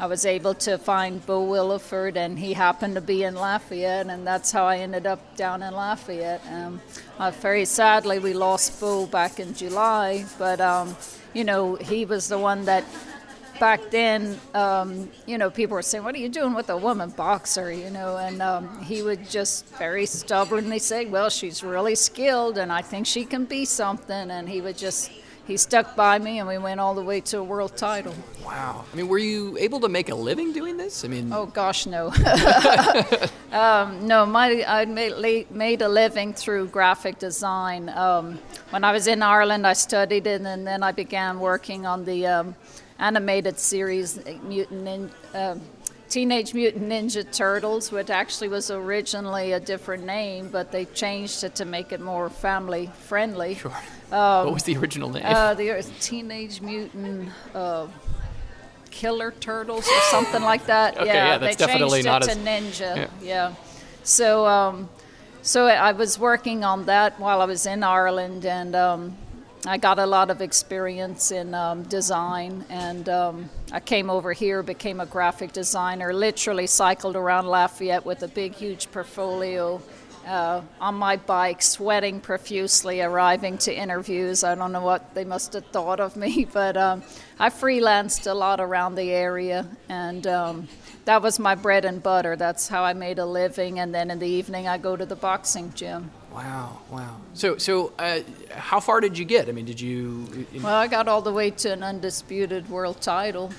I 0.00 0.06
was 0.06 0.24
able 0.24 0.54
to 0.54 0.78
find 0.78 1.24
Bo 1.26 1.46
Williford, 1.46 2.16
and 2.16 2.38
he 2.38 2.54
happened 2.54 2.94
to 2.94 3.02
be 3.02 3.24
in 3.24 3.34
Lafayette, 3.34 4.06
and 4.06 4.26
that's 4.26 4.50
how 4.50 4.64
I 4.64 4.78
ended 4.78 5.04
up 5.04 5.36
down 5.36 5.62
in 5.62 5.74
Lafayette. 5.74 6.40
Um, 6.50 6.80
uh, 7.18 7.30
very 7.32 7.66
sadly, 7.66 8.18
we 8.18 8.32
lost 8.32 8.80
Bo 8.80 9.04
back 9.04 9.38
in 9.38 9.52
July, 9.52 10.24
but 10.38 10.58
um, 10.58 10.96
you 11.34 11.44
know 11.44 11.74
he 11.74 12.06
was 12.06 12.28
the 12.28 12.38
one 12.38 12.64
that 12.64 12.82
back 13.58 13.90
then, 13.90 14.40
um, 14.54 15.10
you 15.26 15.36
know, 15.36 15.50
people 15.50 15.74
were 15.74 15.82
saying, 15.82 16.02
"What 16.02 16.14
are 16.14 16.18
you 16.18 16.30
doing 16.30 16.54
with 16.54 16.70
a 16.70 16.78
woman 16.78 17.10
boxer?" 17.10 17.70
You 17.70 17.90
know, 17.90 18.16
and 18.16 18.40
um, 18.40 18.82
he 18.82 19.02
would 19.02 19.28
just 19.28 19.66
very 19.76 20.06
stubbornly 20.06 20.78
say, 20.78 21.04
"Well, 21.04 21.28
she's 21.28 21.62
really 21.62 21.94
skilled, 21.94 22.56
and 22.56 22.72
I 22.72 22.80
think 22.80 23.06
she 23.06 23.26
can 23.26 23.44
be 23.44 23.66
something," 23.66 24.30
and 24.30 24.48
he 24.48 24.62
would 24.62 24.78
just 24.78 25.10
he 25.50 25.56
stuck 25.56 25.96
by 25.96 26.18
me, 26.18 26.38
and 26.38 26.46
we 26.46 26.58
went 26.58 26.78
all 26.78 26.94
the 26.94 27.02
way 27.02 27.20
to 27.20 27.38
a 27.38 27.42
world 27.42 27.76
title. 27.76 28.14
Wow. 28.44 28.84
I 28.90 28.96
mean, 28.96 29.08
were 29.08 29.18
you 29.18 29.58
able 29.58 29.80
to 29.80 29.88
make 29.88 30.08
a 30.08 30.14
living 30.14 30.52
doing 30.52 30.76
this? 30.76 31.04
I 31.04 31.08
mean, 31.08 31.32
oh 31.32 31.46
gosh, 31.46 31.86
no. 31.86 32.12
um, 33.52 34.06
no, 34.06 34.24
my 34.24 34.64
I 34.64 34.84
made, 34.84 35.50
made 35.50 35.82
a 35.82 35.88
living 35.88 36.32
through 36.32 36.68
graphic 36.68 37.18
design. 37.18 37.88
Um, 37.88 38.38
when 38.70 38.84
I 38.84 38.92
was 38.92 39.08
in 39.08 39.22
Ireland, 39.22 39.66
I 39.66 39.72
studied 39.72 40.26
it, 40.28 40.40
and 40.42 40.64
then 40.66 40.84
I 40.84 40.92
began 40.92 41.40
working 41.40 41.84
on 41.84 42.04
the 42.04 42.26
um, 42.26 42.54
animated 43.00 43.58
series 43.58 44.24
Mutant 44.44 44.84
Ninja. 44.84 45.10
Uh, 45.34 45.56
Teenage 46.10 46.54
Mutant 46.54 46.88
Ninja 46.88 47.24
Turtles, 47.32 47.92
which 47.92 48.10
actually 48.10 48.48
was 48.48 48.68
originally 48.68 49.52
a 49.52 49.60
different 49.60 50.04
name, 50.04 50.48
but 50.48 50.72
they 50.72 50.84
changed 50.86 51.44
it 51.44 51.54
to 51.54 51.64
make 51.64 51.92
it 51.92 52.00
more 52.00 52.28
family 52.28 52.90
friendly. 53.04 53.54
Sure. 53.54 53.70
Um, 54.10 54.46
what 54.46 54.54
was 54.54 54.64
the 54.64 54.76
original 54.76 55.08
name? 55.08 55.22
Uh, 55.24 55.54
the 55.54 55.84
Teenage 56.00 56.60
Mutant 56.60 57.30
uh, 57.54 57.86
Killer 58.90 59.30
Turtles 59.30 59.86
or 59.86 60.00
something 60.10 60.42
like 60.42 60.66
that. 60.66 60.96
okay, 60.98 61.06
yeah, 61.06 61.26
yeah, 61.26 61.38
that's 61.38 61.56
they 61.56 61.66
definitely 61.66 62.02
changed 62.02 62.06
not 62.06 62.22
it 62.24 62.30
as 62.30 62.36
to 62.36 62.42
Ninja. 62.42 62.96
Yeah. 62.96 63.08
Yeah. 63.22 63.54
So, 64.02 64.46
um, 64.46 64.88
so 65.42 65.66
I 65.66 65.92
was 65.92 66.18
working 66.18 66.64
on 66.64 66.86
that 66.86 67.20
while 67.20 67.40
I 67.40 67.44
was 67.44 67.66
in 67.66 67.84
Ireland, 67.84 68.44
and 68.44 68.74
um, 68.74 69.16
I 69.66 69.76
got 69.76 69.98
a 69.98 70.06
lot 70.06 70.30
of 70.30 70.40
experience 70.40 71.32
in 71.32 71.54
um, 71.54 71.82
design, 71.82 72.64
and 72.70 73.06
um, 73.10 73.50
I 73.70 73.80
came 73.80 74.08
over 74.08 74.32
here, 74.32 74.62
became 74.62 75.00
a 75.00 75.06
graphic 75.06 75.52
designer. 75.52 76.14
Literally 76.14 76.66
cycled 76.66 77.14
around 77.14 77.46
Lafayette 77.46 78.06
with 78.06 78.22
a 78.22 78.28
big, 78.28 78.54
huge 78.54 78.90
portfolio 78.90 79.82
uh, 80.26 80.62
on 80.80 80.94
my 80.94 81.16
bike, 81.16 81.60
sweating 81.60 82.22
profusely, 82.22 83.02
arriving 83.02 83.58
to 83.58 83.74
interviews. 83.74 84.44
I 84.44 84.54
don't 84.54 84.72
know 84.72 84.80
what 84.80 85.14
they 85.14 85.24
must 85.24 85.52
have 85.52 85.66
thought 85.66 86.00
of 86.00 86.16
me, 86.16 86.44
but 86.52 86.78
um, 86.78 87.02
I 87.38 87.50
freelanced 87.50 88.30
a 88.30 88.34
lot 88.34 88.60
around 88.60 88.94
the 88.94 89.10
area, 89.10 89.66
and 89.90 90.26
um, 90.26 90.68
that 91.04 91.20
was 91.20 91.38
my 91.38 91.54
bread 91.54 91.84
and 91.84 92.02
butter. 92.02 92.34
That's 92.34 92.66
how 92.68 92.82
I 92.82 92.94
made 92.94 93.18
a 93.18 93.26
living, 93.26 93.78
and 93.78 93.94
then 93.94 94.10
in 94.10 94.20
the 94.20 94.28
evening, 94.28 94.68
I 94.68 94.78
go 94.78 94.96
to 94.96 95.04
the 95.04 95.16
boxing 95.16 95.74
gym. 95.74 96.10
Wow, 96.32 96.78
wow. 96.90 97.16
So, 97.34 97.58
so 97.58 97.92
uh, 97.98 98.20
how 98.50 98.80
far 98.80 99.00
did 99.00 99.18
you 99.18 99.24
get? 99.24 99.48
I 99.48 99.52
mean, 99.52 99.64
did 99.64 99.80
you? 99.80 100.46
Well, 100.62 100.74
I 100.74 100.86
got 100.86 101.08
all 101.08 101.22
the 101.22 101.32
way 101.32 101.50
to 101.50 101.72
an 101.72 101.82
undisputed 101.82 102.68
world 102.68 103.00
title. 103.00 103.50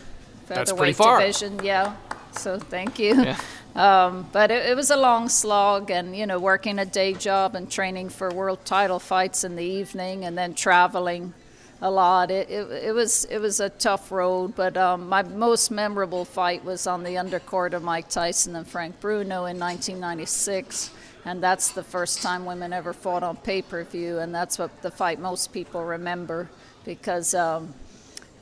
That's 0.48 0.72
pretty 0.72 0.94
far. 0.94 1.20
division, 1.20 1.60
yeah. 1.64 1.96
So 2.32 2.60
thank 2.60 3.00
you. 3.00 3.24
Yeah. 3.24 3.40
Um, 3.74 4.28
but 4.34 4.52
it, 4.52 4.66
it, 4.66 4.76
was 4.76 4.92
a 4.92 4.98
long 4.98 5.30
slog, 5.30 5.92
and 5.92 6.14
you 6.14 6.28
know, 6.28 6.40
working 6.40 6.78
a 6.78 6.84
day 6.84 7.14
job 7.14 7.56
and 7.56 7.72
training 7.72 8.10
for 8.10 8.30
world 8.30 8.66
title 8.66 9.00
fights 9.00 9.46
in 9.46 9.56
the 9.56 9.64
evening, 9.64 10.26
and 10.26 10.38
then 10.38 10.54
traveling 10.54 11.34
a 11.82 11.90
lot. 11.90 12.32
It, 12.32 12.50
it, 12.50 12.70
it 12.70 12.94
was 12.94 13.24
it 13.32 13.38
was 13.38 13.62
a 13.62 13.70
tough 13.70 14.12
road, 14.12 14.58
but 14.58 14.76
um, 14.76 15.08
my 15.08 15.24
most 15.24 15.72
memorable 15.72 16.26
fight 16.26 16.66
was 16.66 16.86
on 16.86 17.04
the 17.04 17.12
undercard 17.12 17.72
of 17.72 17.82
Mike 17.82 18.10
Tyson 18.10 18.58
and 18.58 18.68
Frank 18.68 19.00
Bruno 19.00 19.46
in 19.46 19.58
1996 19.58 20.92
and 21.26 21.42
that's 21.42 21.72
the 21.72 21.84
first 21.84 22.22
time 22.22 22.46
women 22.46 22.74
ever 22.74 22.94
fought 22.94 23.24
on 23.24 23.38
pay 23.38 23.62
per 23.62 23.84
view, 23.84 24.20
and 24.20 24.34
that's 24.34 24.58
what 24.58 24.82
the 24.82 24.92
fight 24.92 25.20
most 25.20 25.54
people 25.54 25.84
remember 25.84 26.50
because 26.84 27.36
um, 27.36 27.74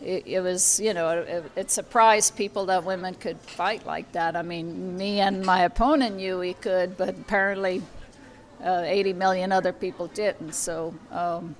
it, 0.01 0.25
it, 0.25 0.39
was, 0.39 0.79
you 0.79 0.93
know, 0.93 1.09
it, 1.21 1.51
it, 1.55 1.71
surprised 1.71 2.37
people 2.37 2.67
that 2.67 2.85
women 2.85 3.13
could 3.15 3.37
fight 3.39 3.85
like 3.85 4.11
that. 4.13 4.35
I 4.35 4.41
mean, 4.41 4.97
me 4.97 5.19
and 5.19 5.45
my 5.45 5.63
opponent 5.63 6.15
knew 6.15 6.39
we 6.39 6.53
could, 6.53 6.95
but 6.95 7.09
apparently 7.09 7.81
uh, 8.63 8.83
80 8.85 9.13
million 9.13 9.51
other 9.51 9.73
people 9.73 10.07
didn't. 10.07 10.53
So 10.53 10.93
um, 11.11 11.55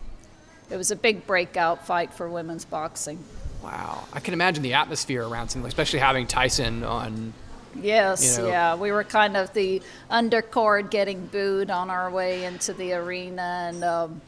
it 0.70 0.78
was 0.78 0.92
a 0.92 0.96
big 0.96 1.28
breakout 1.28 1.86
fight 1.86 2.14
for 2.14 2.30
women's 2.30 2.66
boxing. 2.66 3.24
Wow, 3.62 4.06
I 4.14 4.22
can 4.22 4.34
imagine 4.34 4.64
the 4.64 4.76
atmosphere 4.76 5.28
around 5.28 5.50
something, 5.50 5.68
especially 5.68 6.00
having 6.00 6.28
Tyson 6.28 6.84
on 6.84 7.34
Yes, 7.76 8.38
you 8.38 8.44
know. 8.44 8.50
yeah. 8.50 8.76
We 8.76 8.92
were 8.92 9.04
kind 9.04 9.38
of 9.38 9.54
the 9.54 9.82
undercard 10.10 10.90
getting 10.90 11.26
booed 11.28 11.70
on 11.70 11.90
our 11.90 12.10
way 12.10 12.46
into 12.46 12.74
the 12.74 12.94
arena 12.94 13.70
and, 13.70 13.84
um, 13.84 14.22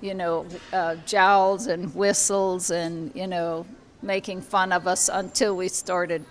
you 0.00 0.14
know, 0.14 0.46
uh, 0.72 0.96
jowls 1.06 1.66
and 1.66 1.94
whistles 1.94 2.70
and, 2.70 3.10
you 3.14 3.26
know, 3.26 3.66
making 4.02 4.42
fun 4.42 4.72
of 4.72 4.86
us 4.86 5.08
until 5.12 5.56
we 5.56 5.68
started 5.68 6.24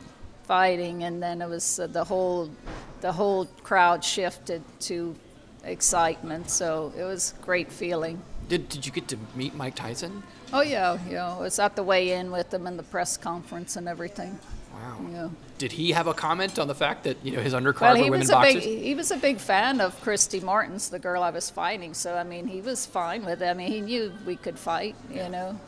fighting. 0.43 1.03
And 1.03 1.21
then 1.21 1.41
it 1.41 1.49
was 1.49 1.79
uh, 1.79 1.87
the 1.87 2.03
whole, 2.03 2.49
the 3.01 3.11
whole 3.11 3.45
crowd 3.63 4.03
shifted 4.03 4.63
to 4.81 5.15
excitement. 5.63 6.49
So 6.49 6.93
it 6.97 7.03
was 7.03 7.33
a 7.39 7.43
great 7.43 7.71
feeling. 7.71 8.21
Did, 8.47 8.69
did 8.69 8.85
you 8.85 8.91
get 8.91 9.07
to 9.07 9.17
meet 9.35 9.55
Mike 9.55 9.75
Tyson? 9.75 10.21
Oh, 10.53 10.61
yeah, 10.61 10.99
yeah. 11.09 11.35
I 11.35 11.39
was 11.39 11.57
at 11.57 11.75
the 11.75 11.81
weigh 11.83 12.11
in 12.11 12.31
with 12.31 12.53
him 12.53 12.67
in 12.67 12.77
the 12.77 12.83
press 12.83 13.17
conference 13.17 13.75
and 13.75 13.87
everything. 13.87 14.37
Wow. 14.75 14.99
Yeah. 15.11 15.29
Did 15.57 15.71
he 15.71 15.91
have 15.93 16.07
a 16.07 16.13
comment 16.13 16.59
on 16.59 16.67
the 16.67 16.75
fact 16.75 17.05
that 17.05 17.17
you 17.23 17.31
know 17.31 17.41
his 17.41 17.53
undercard 17.53 17.81
well, 17.81 17.95
he 17.95 18.03
were 18.03 18.11
women 18.11 18.19
was 18.19 18.31
boxers? 18.31 18.65
A 18.65 18.67
big, 18.67 18.83
he 18.83 18.95
was 18.95 19.11
a 19.11 19.17
big 19.17 19.37
fan 19.37 19.79
of 19.79 19.99
Christy 20.01 20.41
Martins, 20.41 20.89
the 20.89 20.99
girl 20.99 21.23
I 21.23 21.29
was 21.29 21.49
fighting. 21.49 21.93
So 21.93 22.15
I 22.15 22.23
mean, 22.23 22.47
he 22.47 22.61
was 22.61 22.85
fine 22.85 23.25
with 23.25 23.41
it. 23.41 23.47
I 23.47 23.53
mean, 23.53 23.71
he 23.71 23.81
knew 23.81 24.11
we 24.25 24.35
could 24.35 24.59
fight. 24.59 24.95
You 25.09 25.29
know. 25.29 25.59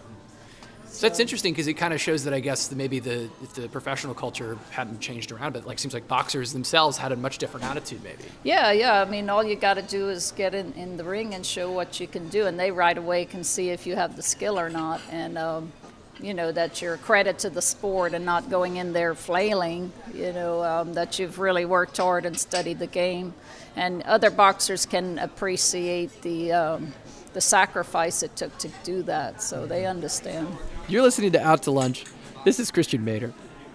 So 0.89 1.05
that's 1.05 1.19
interesting 1.19 1.53
because 1.53 1.67
it 1.67 1.73
kind 1.73 1.93
of 1.93 2.01
shows 2.01 2.23
that 2.23 2.33
I 2.33 2.39
guess 2.39 2.71
maybe 2.71 2.99
the 2.99 3.29
the 3.55 3.67
professional 3.69 4.13
culture 4.13 4.57
hadn't 4.71 4.99
changed 4.99 5.31
around, 5.31 5.53
but 5.53 5.65
like 5.65 5.79
seems 5.79 5.93
like 5.93 6.07
boxers 6.07 6.53
themselves 6.53 6.97
had 6.97 7.11
a 7.11 7.15
much 7.15 7.37
different 7.37 7.65
attitude, 7.65 8.03
maybe. 8.03 8.23
Yeah, 8.43 8.71
yeah. 8.71 9.01
I 9.01 9.05
mean, 9.05 9.29
all 9.29 9.43
you 9.43 9.55
got 9.55 9.75
to 9.75 9.81
do 9.81 10.09
is 10.09 10.31
get 10.35 10.55
in, 10.55 10.73
in 10.73 10.97
the 10.97 11.03
ring 11.03 11.33
and 11.33 11.45
show 11.45 11.71
what 11.71 11.99
you 11.99 12.07
can 12.07 12.29
do, 12.29 12.45
and 12.45 12.59
they 12.59 12.71
right 12.71 12.97
away 12.97 13.25
can 13.25 13.43
see 13.43 13.69
if 13.69 13.85
you 13.85 13.95
have 13.95 14.15
the 14.15 14.23
skill 14.23 14.59
or 14.59 14.69
not. 14.69 15.01
And 15.11 15.37
um, 15.37 15.71
you 16.19 16.33
know 16.33 16.51
that 16.51 16.81
you're 16.81 16.95
a 16.95 16.97
credit 16.97 17.39
to 17.39 17.49
the 17.49 17.61
sport 17.61 18.13
and 18.13 18.25
not 18.25 18.49
going 18.49 18.77
in 18.77 18.93
there 18.93 19.15
flailing 19.15 19.91
you 20.13 20.33
know 20.33 20.63
um, 20.63 20.93
that 20.93 21.19
you've 21.19 21.39
really 21.39 21.65
worked 21.65 21.97
hard 21.97 22.25
and 22.25 22.37
studied 22.37 22.79
the 22.79 22.87
game. 22.87 23.33
And 23.75 24.01
other 24.03 24.31
boxers 24.31 24.85
can 24.85 25.19
appreciate 25.19 26.21
the 26.21 26.51
um, 26.51 26.93
the 27.33 27.41
sacrifice 27.41 28.23
it 28.23 28.35
took 28.35 28.57
to 28.59 28.69
do 28.83 29.03
that 29.03 29.41
so 29.41 29.65
they 29.67 29.85
understand. 29.85 30.47
You're 30.87 31.03
listening 31.03 31.31
to 31.33 31.41
out 31.41 31.63
to 31.63 31.71
lunch. 31.71 32.05
This 32.45 32.59
is 32.59 32.71
christian 32.71 33.05
mader 33.05 33.33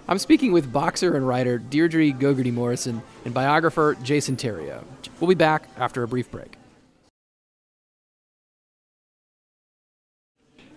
I'm 0.09 0.19
speaking 0.19 0.53
with 0.53 0.73
boxer 0.73 1.17
and 1.17 1.27
writer 1.27 1.59
Deirdre 1.59 2.13
Gogarty 2.13 2.53
Morrison 2.53 3.03
and 3.25 3.33
biographer 3.33 3.97
Jason 4.03 4.37
Theriault. 4.37 4.85
We'll 5.21 5.29
be 5.29 5.35
back 5.35 5.69
after 5.77 6.03
a 6.03 6.09
brief 6.09 6.31
break. 6.31 6.57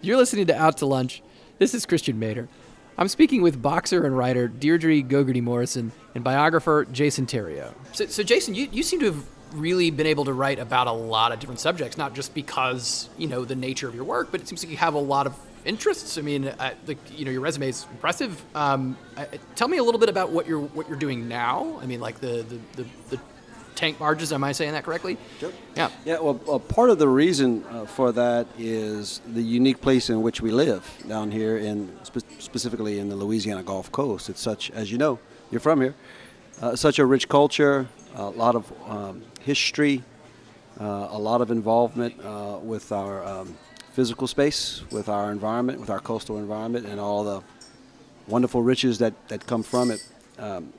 You're 0.02 0.18
listening 0.18 0.46
to 0.48 0.56
Out 0.56 0.78
to 0.78 0.86
Lunch. 0.86 1.24
This 1.58 1.74
is 1.74 1.86
Christian 1.86 2.20
Mader. 2.20 2.50
I'm 2.98 3.08
speaking 3.08 3.42
with 3.42 3.62
boxer 3.62 4.06
and 4.06 4.18
writer 4.18 4.50
Deirdre 4.50 5.02
Gogarty 5.02 5.42
Morrison 5.42 5.94
and 6.14 6.22
biographer 6.22 6.86
Jason 6.92 7.26
Theriault. 7.26 7.74
So, 7.94 8.08
so 8.08 8.24
Jason, 8.24 8.56
you, 8.56 8.68
you 8.72 8.84
seem 8.84 9.00
to 9.00 9.06
have 9.06 9.26
really 9.54 9.90
been 9.90 10.06
able 10.06 10.26
to 10.26 10.34
write 10.34 10.60
about 10.60 10.88
a 10.88 10.92
lot 10.92 11.32
of 11.32 11.40
different 11.40 11.62
subjects, 11.62 11.98
not 11.98 12.14
just 12.14 12.34
because 12.34 13.10
you 13.18 13.28
know 13.28 13.46
the 13.46 13.56
nature 13.56 13.88
of 13.88 13.96
your 13.96 14.04
work, 14.04 14.32
but 14.32 14.42
it 14.42 14.48
seems 14.50 14.64
like 14.64 14.72
you 14.72 14.78
have 14.78 14.96
a 14.96 15.00
lot 15.00 15.28
of 15.28 15.38
interests. 15.64 16.18
I 16.18 16.22
mean, 16.22 16.50
uh, 16.50 16.74
like 16.88 16.98
you 17.18 17.24
know, 17.24 17.32
your 17.32 17.42
resume 17.42 17.70
is 17.70 17.88
impressive. 17.90 18.44
Um, 18.54 18.98
uh, 19.16 19.26
tell 19.56 19.70
me 19.70 19.78
a 19.78 19.84
little 19.84 20.00
bit 20.00 20.10
about 20.10 20.32
what 20.32 20.48
you're 20.48 20.60
what 20.60 20.90
you're 20.90 20.98
doing 20.98 21.30
now. 21.30 21.80
I 21.82 21.86
mean, 21.86 22.02
like 22.02 22.20
the 22.20 22.44
the, 22.44 22.84
the, 22.84 22.90
the 23.12 23.20
tank 23.76 24.00
barges. 24.00 24.32
Am 24.32 24.44
I 24.44 24.52
saying 24.52 24.72
that 24.72 24.84
correctly? 24.84 25.18
Sure. 25.40 25.52
Yeah. 25.76 25.90
Yeah. 26.06 26.20
Well, 26.20 26.40
uh, 26.50 26.60
part 26.60 26.90
of 26.90 26.98
the 27.00 27.08
reason 27.08 27.64
uh, 27.66 27.86
for 27.86 28.12
that 28.14 28.48
is 28.58 29.22
the 29.28 29.42
unique 29.42 29.82
place 29.82 30.10
in 30.10 30.22
which 30.22 30.42
we 30.42 30.52
live 30.52 30.84
down 31.08 31.32
here, 31.32 31.58
in 31.58 31.92
spe- 32.04 32.26
specifically 32.40 33.00
in 33.00 33.10
the 33.10 33.16
Louisiana 33.16 33.64
Gulf 33.64 33.92
Coast. 33.92 34.30
It's 34.30 34.42
such, 34.42 34.72
as 34.72 34.92
you 34.92 34.98
know, 34.98 35.20
you're 35.52 35.62
from 35.62 35.82
here. 35.82 35.96
Uh, 36.62 36.76
such 36.76 37.00
a 37.00 37.06
rich 37.06 37.28
culture, 37.28 37.88
a 38.16 38.30
lot 38.30 38.56
of 38.56 38.72
um, 38.88 39.22
history, 39.42 40.04
uh, 40.80 41.10
a 41.12 41.20
lot 41.20 41.42
of 41.42 41.52
involvement 41.52 42.14
uh, 42.24 42.58
with 42.62 42.92
our 42.92 43.24
um, 43.26 43.58
physical 43.92 44.28
space, 44.28 44.84
with 44.92 45.10
our 45.10 45.32
environment, 45.32 45.80
with 45.80 45.90
our 45.90 46.00
coastal 46.00 46.38
environment, 46.38 46.86
and 46.86 47.00
all 47.00 47.24
the 47.24 47.44
wonderful 48.28 48.62
riches 48.62 48.98
that, 49.00 49.14
that 49.28 49.46
come 49.46 49.64
from 49.64 49.92
it. 49.92 50.06
Um, 50.40 50.74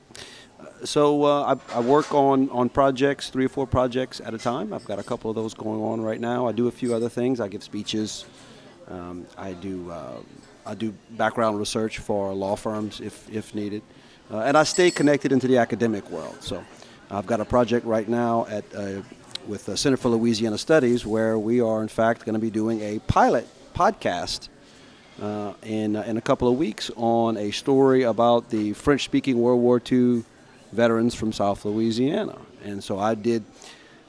so 0.84 1.24
uh, 1.24 1.56
I, 1.72 1.76
I, 1.76 1.80
work 1.80 2.14
on, 2.14 2.48
on 2.50 2.68
projects, 2.68 3.30
three 3.30 3.46
or 3.46 3.48
four 3.48 3.66
projects 3.66 4.20
at 4.20 4.34
a 4.34 4.38
time. 4.38 4.72
I've 4.72 4.84
got 4.84 4.98
a 4.98 5.02
couple 5.02 5.30
of 5.30 5.36
those 5.36 5.54
going 5.54 5.80
on 5.82 6.00
right 6.00 6.20
now. 6.20 6.46
I 6.46 6.52
do 6.52 6.68
a 6.68 6.70
few 6.70 6.94
other 6.94 7.08
things. 7.08 7.40
I 7.40 7.48
give 7.48 7.62
speeches. 7.62 8.26
Um, 8.88 9.26
I 9.36 9.52
do 9.52 9.90
uh, 9.90 10.20
I 10.64 10.74
do 10.74 10.92
background 11.10 11.58
research 11.58 11.98
for 11.98 12.32
law 12.34 12.56
firms 12.56 13.00
if, 13.00 13.28
if 13.30 13.54
needed, 13.54 13.82
uh, 14.30 14.40
and 14.40 14.56
I 14.56 14.64
stay 14.64 14.90
connected 14.90 15.32
into 15.32 15.46
the 15.46 15.58
academic 15.58 16.08
world. 16.10 16.36
So 16.40 16.64
I've 17.10 17.26
got 17.26 17.40
a 17.40 17.44
project 17.44 17.86
right 17.86 18.08
now 18.08 18.46
at 18.46 18.64
uh, 18.74 19.02
with 19.46 19.66
the 19.66 19.76
Center 19.76 19.96
for 19.96 20.08
Louisiana 20.08 20.58
Studies 20.58 21.06
where 21.06 21.38
we 21.38 21.60
are 21.60 21.82
in 21.82 21.88
fact 21.88 22.24
going 22.24 22.34
to 22.34 22.40
be 22.40 22.50
doing 22.50 22.80
a 22.80 22.98
pilot 23.00 23.46
podcast 23.74 24.48
uh, 25.20 25.52
in 25.62 25.96
in 25.96 26.16
a 26.16 26.20
couple 26.20 26.48
of 26.48 26.58
weeks 26.58 26.90
on 26.96 27.36
a 27.36 27.50
story 27.50 28.02
about 28.02 28.50
the 28.50 28.72
French-speaking 28.72 29.38
World 29.40 29.60
War 29.60 29.80
II 29.90 30.24
veterans 30.72 31.14
from 31.14 31.32
South 31.32 31.64
Louisiana. 31.64 32.38
And 32.64 32.82
so 32.82 32.98
I 32.98 33.14
did 33.14 33.44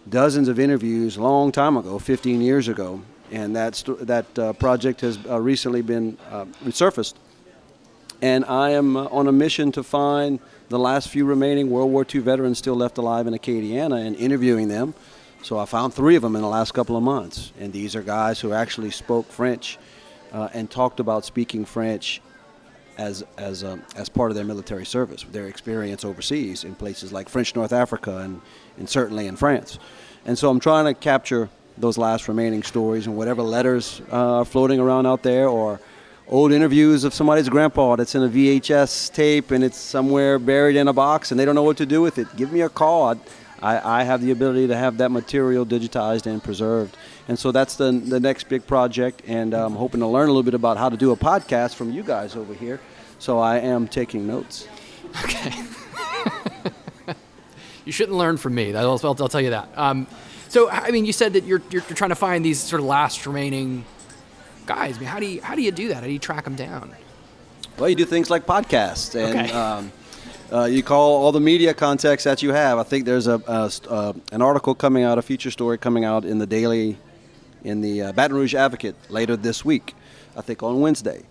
dozens 0.09 0.47
of 0.47 0.59
interviews 0.59 1.17
a 1.17 1.21
long 1.21 1.51
time 1.51 1.77
ago, 1.77 1.99
15 1.99 2.41
years 2.41 2.67
ago, 2.67 3.01
and 3.31 3.55
that 3.55 3.83
that 4.01 4.39
uh, 4.39 4.53
project 4.53 5.01
has 5.01 5.19
uh, 5.29 5.39
recently 5.39 5.81
been 5.81 6.17
uh, 6.31 6.45
resurfaced. 6.63 7.15
And 8.21 8.45
I 8.45 8.71
am 8.71 8.97
uh, 8.97 9.05
on 9.05 9.27
a 9.27 9.31
mission 9.31 9.71
to 9.73 9.83
find 9.83 10.39
the 10.69 10.79
last 10.79 11.09
few 11.09 11.25
remaining 11.25 11.69
World 11.69 11.91
War 11.91 12.05
II 12.13 12.21
veterans 12.21 12.57
still 12.57 12.75
left 12.75 12.97
alive 12.97 13.27
in 13.27 13.33
Acadiana 13.33 14.05
and 14.05 14.15
interviewing 14.15 14.69
them. 14.69 14.93
So 15.43 15.59
I 15.59 15.65
found 15.65 15.93
three 15.93 16.15
of 16.15 16.23
them 16.23 16.35
in 16.35 16.41
the 16.41 16.47
last 16.47 16.73
couple 16.73 16.97
of 16.97 17.03
months, 17.03 17.53
and 17.59 17.71
these 17.71 17.95
are 17.95 18.01
guys 18.01 18.39
who 18.39 18.53
actually 18.53 18.91
spoke 18.91 19.31
French 19.31 19.77
uh, 20.33 20.49
and 20.53 20.69
talked 20.69 20.99
about 20.99 21.25
speaking 21.25 21.63
French 21.63 22.21
as 22.97 23.23
as 23.37 23.63
um, 23.63 23.83
as 23.95 24.09
part 24.09 24.31
of 24.31 24.35
their 24.35 24.45
military 24.45 24.85
service, 24.85 25.23
their 25.31 25.47
experience 25.47 26.03
overseas 26.03 26.63
in 26.63 26.75
places 26.75 27.11
like 27.11 27.29
French 27.29 27.55
North 27.55 27.73
Africa 27.73 28.17
and 28.17 28.41
and 28.77 28.89
certainly 28.89 29.27
in 29.27 29.35
France. 29.35 29.79
And 30.25 30.37
so 30.37 30.49
I'm 30.49 30.59
trying 30.59 30.85
to 30.85 30.93
capture 30.93 31.49
those 31.77 31.97
last 31.97 32.27
remaining 32.27 32.63
stories 32.63 33.05
and 33.05 33.15
whatever 33.15 33.41
letters 33.41 34.01
uh, 34.11 34.39
are 34.39 34.45
floating 34.45 34.79
around 34.79 35.05
out 35.05 35.23
there 35.23 35.47
or 35.47 35.79
old 36.27 36.51
interviews 36.51 37.03
of 37.03 37.13
somebody's 37.13 37.47
grandpa 37.47 37.95
that's 37.95 38.15
in 38.15 38.23
a 38.23 38.27
VHS 38.27 39.13
tape 39.13 39.51
and 39.51 39.63
it's 39.63 39.77
somewhere 39.77 40.39
buried 40.39 40.75
in 40.75 40.87
a 40.87 40.93
box 40.93 41.31
and 41.31 41.39
they 41.39 41.45
don't 41.45 41.55
know 41.55 41.63
what 41.63 41.77
to 41.77 41.85
do 41.85 42.01
with 42.01 42.17
it. 42.17 42.27
Give 42.35 42.51
me 42.51 42.61
a 42.61 42.69
call. 42.69 43.15
I, 43.61 44.01
I 44.01 44.03
have 44.03 44.21
the 44.21 44.31
ability 44.31 44.67
to 44.67 44.75
have 44.75 44.97
that 44.97 45.09
material 45.09 45.65
digitized 45.65 46.25
and 46.25 46.43
preserved. 46.43 46.97
And 47.27 47.37
so 47.37 47.51
that's 47.51 47.75
the, 47.75 47.91
the 47.91 48.19
next 48.19 48.47
big 48.47 48.65
project. 48.65 49.21
And 49.27 49.53
I'm 49.53 49.75
hoping 49.75 49.99
to 49.99 50.07
learn 50.07 50.29
a 50.29 50.31
little 50.31 50.43
bit 50.43 50.53
about 50.53 50.77
how 50.77 50.89
to 50.89 50.97
do 50.97 51.11
a 51.11 51.17
podcast 51.17 51.75
from 51.75 51.91
you 51.91 52.03
guys 52.03 52.35
over 52.35 52.53
here. 52.53 52.79
So 53.19 53.39
I 53.39 53.59
am 53.59 53.87
taking 53.87 54.27
notes. 54.27 54.67
Okay. 55.23 55.51
you 57.85 57.91
shouldn't 57.91 58.17
learn 58.17 58.37
from 58.37 58.55
me. 58.55 58.73
I'll, 58.75 58.91
I'll, 58.91 58.99
I'll 59.03 59.27
tell 59.27 59.41
you 59.41 59.49
that. 59.49 59.69
Um, 59.75 60.07
so, 60.49 60.69
I 60.69 60.91
mean, 60.91 61.05
you 61.05 61.13
said 61.13 61.33
that 61.33 61.43
you're, 61.43 61.61
you're, 61.69 61.83
you're, 61.87 61.95
trying 61.95 62.11
to 62.11 62.15
find 62.15 62.45
these 62.45 62.59
sort 62.59 62.79
of 62.79 62.85
last 62.85 63.25
remaining 63.25 63.83
guys. 64.65 64.95
I 64.95 64.99
mean, 64.99 65.09
how 65.09 65.19
do 65.19 65.25
you, 65.25 65.41
how 65.41 65.55
do, 65.55 65.61
you 65.61 65.71
do 65.71 65.89
that? 65.89 65.95
How 65.95 66.07
do 66.07 66.11
you 66.11 66.19
track 66.19 66.45
them 66.45 66.55
down? 66.55 66.95
Well, 67.77 67.89
you 67.89 67.95
do 67.95 68.05
things 68.05 68.29
like 68.29 68.45
podcasts. 68.45 69.15
And, 69.15 69.39
okay. 69.39 69.51
Um, 69.51 69.91
uh, 70.51 70.63
you 70.63 70.81
call 70.81 71.21
all 71.21 71.33
the 71.33 71.41
media 71.41 71.73
contacts 71.73 72.23
that 72.23 72.41
you 72.41 72.53
have. 72.53 72.77
I 72.77 72.83
think 72.83 73.05
there's 73.05 73.27
a, 73.27 73.41
a 73.47 73.71
uh, 73.89 74.13
an 74.31 74.41
article 74.41 74.73
coming 74.73 75.03
out, 75.03 75.17
a 75.17 75.21
feature 75.21 75.51
story 75.51 75.77
coming 75.77 76.05
out 76.05 76.23
in 76.23 76.37
the 76.37 76.47
Daily, 76.47 76.97
in 77.67 77.81
the 77.81 78.01
uh, 78.01 78.11
Baton 78.13 78.37
Rouge 78.37 78.55
Advocate 78.55 78.95
later 79.09 79.35
this 79.35 79.63
week. 79.65 79.93
I 80.35 80.41
think 80.41 80.63
on 80.63 80.79
Wednesday. 80.79 81.23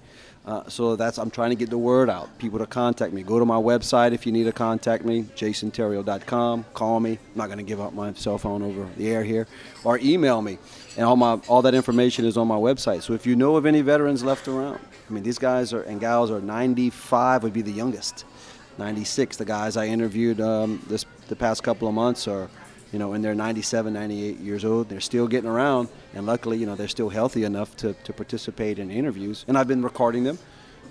Uh, 0.45 0.63
so 0.69 0.95
that's 0.95 1.19
I'm 1.19 1.31
trying 1.31 1.51
to 1.51 1.57
get 1.57 1.71
the 1.71 1.79
word 1.79 2.09
out. 2.09 2.39
People 2.39 2.61
to 2.61 2.67
contact 2.67 3.13
me. 3.13 3.25
Go 3.25 3.41
to 3.41 3.45
my 3.45 3.57
website 3.57 4.13
if 4.13 4.27
you 4.27 4.31
need 4.33 4.45
to 4.45 4.53
contact 4.53 5.05
me, 5.05 5.25
jasontheriault.com. 5.25 6.67
Call 6.73 7.01
me. 7.01 7.13
I'm 7.13 7.19
not 7.35 7.47
going 7.47 7.59
to 7.59 7.65
give 7.65 7.81
up 7.81 7.95
my 7.95 8.13
cell 8.13 8.39
phone 8.39 8.63
over 8.63 8.89
the 8.97 9.09
air 9.09 9.25
here, 9.25 9.49
or 9.83 9.99
email 9.99 10.41
me. 10.41 10.59
And 10.97 11.05
all 11.05 11.17
my 11.17 11.41
all 11.49 11.63
that 11.63 11.75
information 11.75 12.25
is 12.25 12.37
on 12.37 12.47
my 12.47 12.57
website. 12.57 13.03
So 13.03 13.13
if 13.13 13.27
you 13.27 13.35
know 13.35 13.57
of 13.57 13.67
any 13.67 13.81
veterans 13.81 14.23
left 14.23 14.47
around, 14.47 14.79
I 15.09 15.13
mean 15.13 15.25
these 15.25 15.39
guys 15.39 15.73
are 15.73 15.83
and 15.83 16.01
gals 16.01 16.31
are 16.31 16.41
95 16.41 17.43
would 17.43 17.53
be 17.53 17.63
the 17.63 17.73
youngest. 17.73 18.25
96. 18.79 19.39
The 19.39 19.45
guys 19.45 19.77
I 19.77 19.87
interviewed 19.87 20.41
um, 20.41 20.81
this 20.87 21.07
the 21.27 21.37
past 21.37 21.65
couple 21.65 21.89
of 21.89 21.95
months 21.95 22.29
are 22.29 22.49
you 22.97 22.99
know, 22.99 23.13
and 23.13 23.23
they're 23.23 23.35
97, 23.35 23.93
98 23.93 24.39
years 24.39 24.65
old. 24.65 24.89
They're 24.89 25.03
still 25.03 25.29
getting 25.29 25.51
around, 25.51 25.91
and 26.15 26.25
luckily, 26.25 26.57
you 26.57 26.65
know, 26.65 26.77
they're 26.77 26.89
still 26.89 27.11
healthy 27.11 27.45
enough 27.45 27.77
to, 27.77 27.93
to 27.93 28.13
participate 28.15 28.79
in 28.79 28.91
interviews. 28.91 29.45
And 29.49 29.59
I've 29.59 29.69
been 29.69 29.83
recording 29.83 30.25
them, 30.25 30.39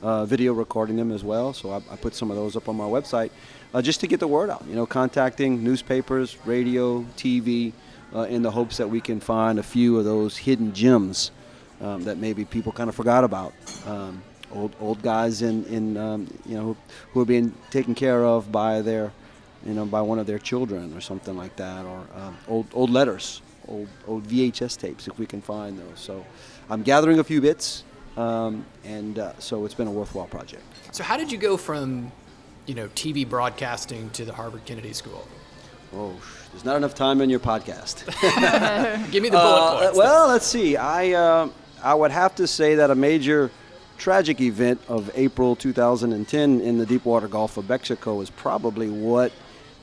uh, 0.04 0.24
video 0.28 0.54
recording 0.54 0.98
them 0.98 1.12
as 1.12 1.24
well. 1.24 1.52
So 1.52 1.72
I, 1.72 1.78
I, 1.90 1.96
put 1.96 2.14
some 2.14 2.30
of 2.30 2.38
those 2.38 2.56
up 2.56 2.70
on 2.70 2.76
my 2.76 2.84
website 2.84 3.32
uh, 3.74 3.82
just 3.82 4.02
to 4.02 4.08
get 4.08 4.20
the 4.20 4.28
word 4.28 4.52
out. 4.52 4.64
You 4.68 4.76
know, 4.76 4.86
contacting 4.86 5.64
newspapers, 5.64 6.38
radio, 6.46 7.02
TV, 7.18 7.74
uh, 8.14 8.20
in 8.30 8.44
the 8.44 8.52
hopes 8.52 8.78
that 8.78 8.88
we 8.88 9.02
can 9.02 9.20
find 9.20 9.58
a 9.58 9.64
few 9.64 9.98
of 9.98 10.06
those 10.06 10.38
hidden 10.38 10.76
gems 10.76 11.32
um, 11.82 12.04
that 12.04 12.20
maybe 12.20 12.46
people 12.46 12.72
kind 12.72 12.88
of 12.88 12.94
forgot 12.94 13.24
about. 13.24 13.52
Um, 13.88 14.22
old 14.54 14.76
old 14.80 15.02
guys 15.02 15.42
in 15.42 15.66
in 15.66 15.98
um, 15.98 16.28
you 16.46 16.56
know 16.56 16.78
who 17.14 17.22
are 17.22 17.26
being 17.26 17.52
taken 17.72 17.96
care 17.96 18.24
of 18.24 18.52
by 18.52 18.82
their 18.82 19.12
you 19.66 19.74
know, 19.74 19.86
by 19.86 20.02
one 20.02 20.20
of 20.20 20.28
their 20.28 20.40
children 20.40 20.96
or 20.96 21.02
something 21.02 21.36
like 21.36 21.56
that, 21.56 21.86
or 21.86 22.06
um, 22.16 22.38
old 22.48 22.68
old 22.74 22.90
letters, 22.90 23.42
old 23.68 23.88
old 24.08 24.24
VHS 24.24 24.78
tapes 24.78 25.08
if 25.08 25.18
we 25.18 25.26
can 25.26 25.42
find 25.42 25.78
those. 25.78 26.00
So 26.00 26.26
I'm 26.70 26.84
gathering 26.84 27.20
a 27.20 27.24
few 27.24 27.42
bits, 27.42 27.84
um, 28.16 28.66
and 28.84 29.20
uh, 29.20 29.34
so 29.40 29.66
it's 29.66 29.74
been 29.74 29.88
a 29.88 29.92
worthwhile 29.92 30.28
project. 30.28 30.64
So 30.92 31.04
how 31.04 31.18
did 31.18 31.32
you 31.32 31.38
go 31.38 31.58
from, 31.58 32.12
you 32.68 32.76
know, 32.76 32.88
TV 32.90 33.28
broadcasting 33.28 34.10
to 34.12 34.24
the 34.24 34.34
Harvard 34.34 34.66
Kennedy 34.66 34.94
School? 34.94 35.28
Oh, 35.94 36.16
there's 36.52 36.66
not 36.66 36.76
enough 36.76 36.96
time 36.96 37.22
in 37.22 37.30
your 37.30 37.40
podcast. 37.40 38.06
Give 39.12 39.24
me 39.24 39.30
the 39.30 39.38
bullet 39.38 39.60
uh, 39.60 39.80
points. 39.80 39.98
Well, 39.98 40.28
let's 40.28 40.46
see. 40.46 40.78
I 40.78 41.12
uh, 41.14 41.50
I 41.84 41.94
would 41.94 42.12
have 42.12 42.36
to 42.36 42.48
say 42.48 42.76
that 42.76 42.92
a 42.92 42.96
major 42.96 43.52
tragic 43.98 44.42
event 44.42 44.82
of 44.88 45.10
April 45.16 45.56
2010 45.56 46.62
in 46.62 46.78
the 46.78 46.86
Deepwater 46.86 47.28
Gulf 47.28 47.58
of 47.58 47.70
Mexico 47.70 48.22
is 48.22 48.30
probably 48.30 48.90
what 48.90 49.32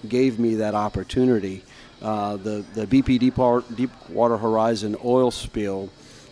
gave 0.09 0.39
me 0.39 0.57
that 0.57 0.75
opportunity. 0.75 1.63
Uh, 2.01 2.37
the 2.37 2.65
the 2.75 2.87
BP 2.87 3.19
Deepwater 3.77 4.37
Horizon 4.37 4.97
oil 5.05 5.31
spill 5.31 5.91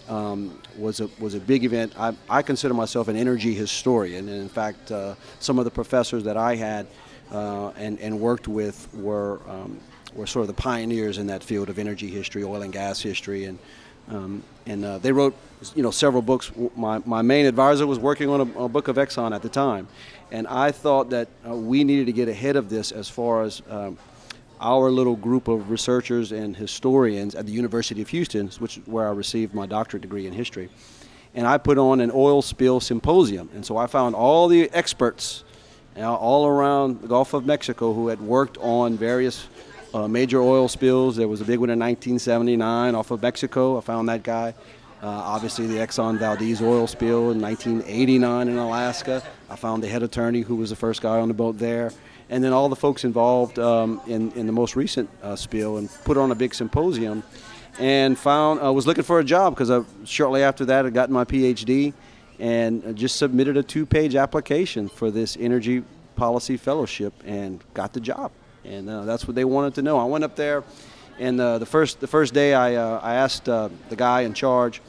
um, 0.09 0.59
was 0.77 1.01
a 1.01 1.09
was 1.19 1.35
a 1.35 1.41
big 1.41 1.65
event. 1.65 1.93
I, 1.99 2.15
I 2.29 2.43
consider 2.43 2.75
myself 2.75 3.09
an 3.09 3.17
energy 3.17 3.55
historian, 3.55 4.29
and 4.29 4.41
in 4.41 4.49
fact, 4.49 4.91
uh, 4.91 5.15
some 5.39 5.59
of 5.59 5.65
the 5.65 5.71
professors 5.71 6.25
that 6.25 6.37
I 6.37 6.57
had 6.57 6.87
uh, 7.31 7.69
and 7.71 7.99
and 8.01 8.21
worked 8.21 8.49
with 8.49 8.93
were 8.93 9.41
um, 9.49 9.79
were 10.15 10.27
sort 10.27 10.43
of 10.43 10.49
the 10.49 10.61
pioneers 10.61 11.19
in 11.19 11.29
that 11.29 11.45
field 11.45 11.69
of 11.69 11.79
energy 11.79 12.09
history, 12.09 12.43
oil 12.43 12.63
and 12.63 12.73
gas 12.73 13.01
history, 13.01 13.45
and 13.45 13.59
um, 14.09 14.43
and 14.67 14.85
uh, 14.85 14.99
they 14.99 15.13
wrote 15.13 15.37
you 15.75 15.83
know 15.83 15.91
several 15.91 16.23
books. 16.23 16.51
My 16.77 17.01
my 17.05 17.23
main 17.23 17.47
advisor 17.47 17.87
was 17.87 17.99
working 17.99 18.29
on 18.29 18.41
a, 18.41 18.65
a 18.65 18.69
book 18.69 18.89
of 18.89 18.97
Exxon 18.97 19.35
at 19.35 19.43
the 19.43 19.49
time, 19.49 19.89
and 20.31 20.47
I 20.47 20.73
thought 20.73 21.11
that 21.11 21.29
uh, 21.49 21.55
we 21.55 21.85
needed 21.85 22.07
to 22.07 22.13
get 22.13 22.29
ahead 22.29 22.57
of 22.57 22.69
this 22.69 22.93
as 22.93 23.09
far 23.09 23.43
as 23.43 23.63
um, 23.69 23.99
our 24.61 24.91
little 24.91 25.17
group 25.17 25.49
of 25.49 25.71
researchers 25.71 26.33
and 26.33 26.57
historians 26.57 27.35
at 27.35 27.47
the 27.47 27.53
University 27.53 28.03
of 28.03 28.09
Houston, 28.09 28.49
which 28.59 28.79
is 28.79 28.87
where 28.87 29.09
I 29.09 29.13
received 29.13 29.55
my 29.55 29.67
doctorate 29.67 30.03
degree 30.03 30.27
in 30.27 30.33
history. 30.33 30.69
And 31.35 31.47
I 31.47 31.59
put 31.59 31.79
on 31.79 32.01
an 32.01 32.11
oil 32.13 32.43
spill 32.43 32.81
symposium. 32.81 33.49
And 33.55 33.65
so 33.65 33.77
I 33.77 33.87
found 33.87 34.15
all 34.15 34.49
the 34.49 34.71
experts 34.73 35.45
all 35.97 36.47
around 36.47 37.01
the 37.01 37.09
Gulf 37.09 37.35
of 37.35 37.47
Mexico 37.47 37.93
who 37.93 38.09
had 38.09 38.21
worked 38.21 38.59
on 38.59 38.97
various 38.97 39.47
uh, 39.95 40.09
major 40.09 40.41
oil 40.41 40.69
spills. 40.69 41.17
There 41.17 41.29
was 41.29 41.41
a 41.41 41.45
big 41.45 41.59
one 41.59 41.71
in 41.71 41.79
1979 41.79 42.95
off 42.95 43.11
of 43.11 43.23
Mexico. 43.23 43.79
I 43.79 43.81
found 43.81 44.09
that 44.09 44.23
guy. 44.23 44.55
Uh, 45.03 45.07
obviously, 45.07 45.67
the 45.67 45.77
Exxon 45.77 46.19
Valdez 46.19 46.61
oil 46.61 46.87
spill 46.87 47.31
in 47.31 47.41
1989 47.41 48.49
in 48.49 48.59
Alaska. 48.59 49.23
I 49.49 49.57
found 49.57 49.83
the 49.83 49.89
head 49.89 50.03
attorney 50.03 50.43
who 50.43 50.57
was 50.57 50.71
the 50.71 50.77
first 50.77 51.01
guy 51.01 51.21
on 51.21 51.29
the 51.29 51.35
boat 51.35 51.59
there. 51.59 51.91
And 52.29 52.45
then 52.45 52.53
all 52.53 52.69
the 52.69 52.77
folks 52.77 53.05
involved 53.05 53.59
um, 53.59 54.01
in, 54.07 54.31
in 54.33 54.47
the 54.47 54.53
most 54.53 54.77
recent 54.77 55.09
uh, 55.23 55.37
spill 55.37 55.79
and 55.79 55.91
put 56.05 56.17
on 56.17 56.31
a 56.31 56.35
big 56.35 56.55
symposium 56.55 57.25
and 57.79 58.19
found 58.19 58.61
I 58.61 58.65
uh, 58.65 58.73
was 58.73 58.87
looking 58.87 59.05
for 59.05 59.21
a 59.21 59.25
job 59.25 59.57
because 59.57 59.85
shortly 60.05 60.43
after 60.43 60.65
that 60.67 60.87
I 60.87 60.91
got 60.91 61.11
my 61.11 61.25
PhD 61.25 61.95
and 62.39 62.97
just 62.97 63.17
submitted 63.17 63.57
a 63.57 63.63
two-page 63.63 64.15
application 64.15 64.89
for 64.89 65.11
this 65.11 65.37
energy 65.41 65.83
policy 66.17 66.57
fellowship 66.57 67.13
and 67.25 67.63
got 67.75 67.93
the 67.93 68.01
job. 68.01 68.33
And 68.65 68.89
uh, 68.91 69.05
that's 69.05 69.27
what 69.27 69.35
they 69.35 69.45
wanted 69.45 69.75
to 69.75 69.83
know. 69.83 69.99
I 69.99 70.05
went 70.05 70.25
up 70.25 70.37
there, 70.37 70.65
and 71.19 71.41
uh, 71.41 71.59
the 71.59 71.67
first 71.67 72.01
the 72.01 72.07
first 72.07 72.35
day 72.35 72.55
I 72.55 72.75
uh, 72.75 73.01
I 73.03 73.15
asked 73.15 73.49
uh, 73.49 73.71
the 73.89 73.97
guy 73.97 74.23
in 74.23 74.35
charge. 74.35 74.83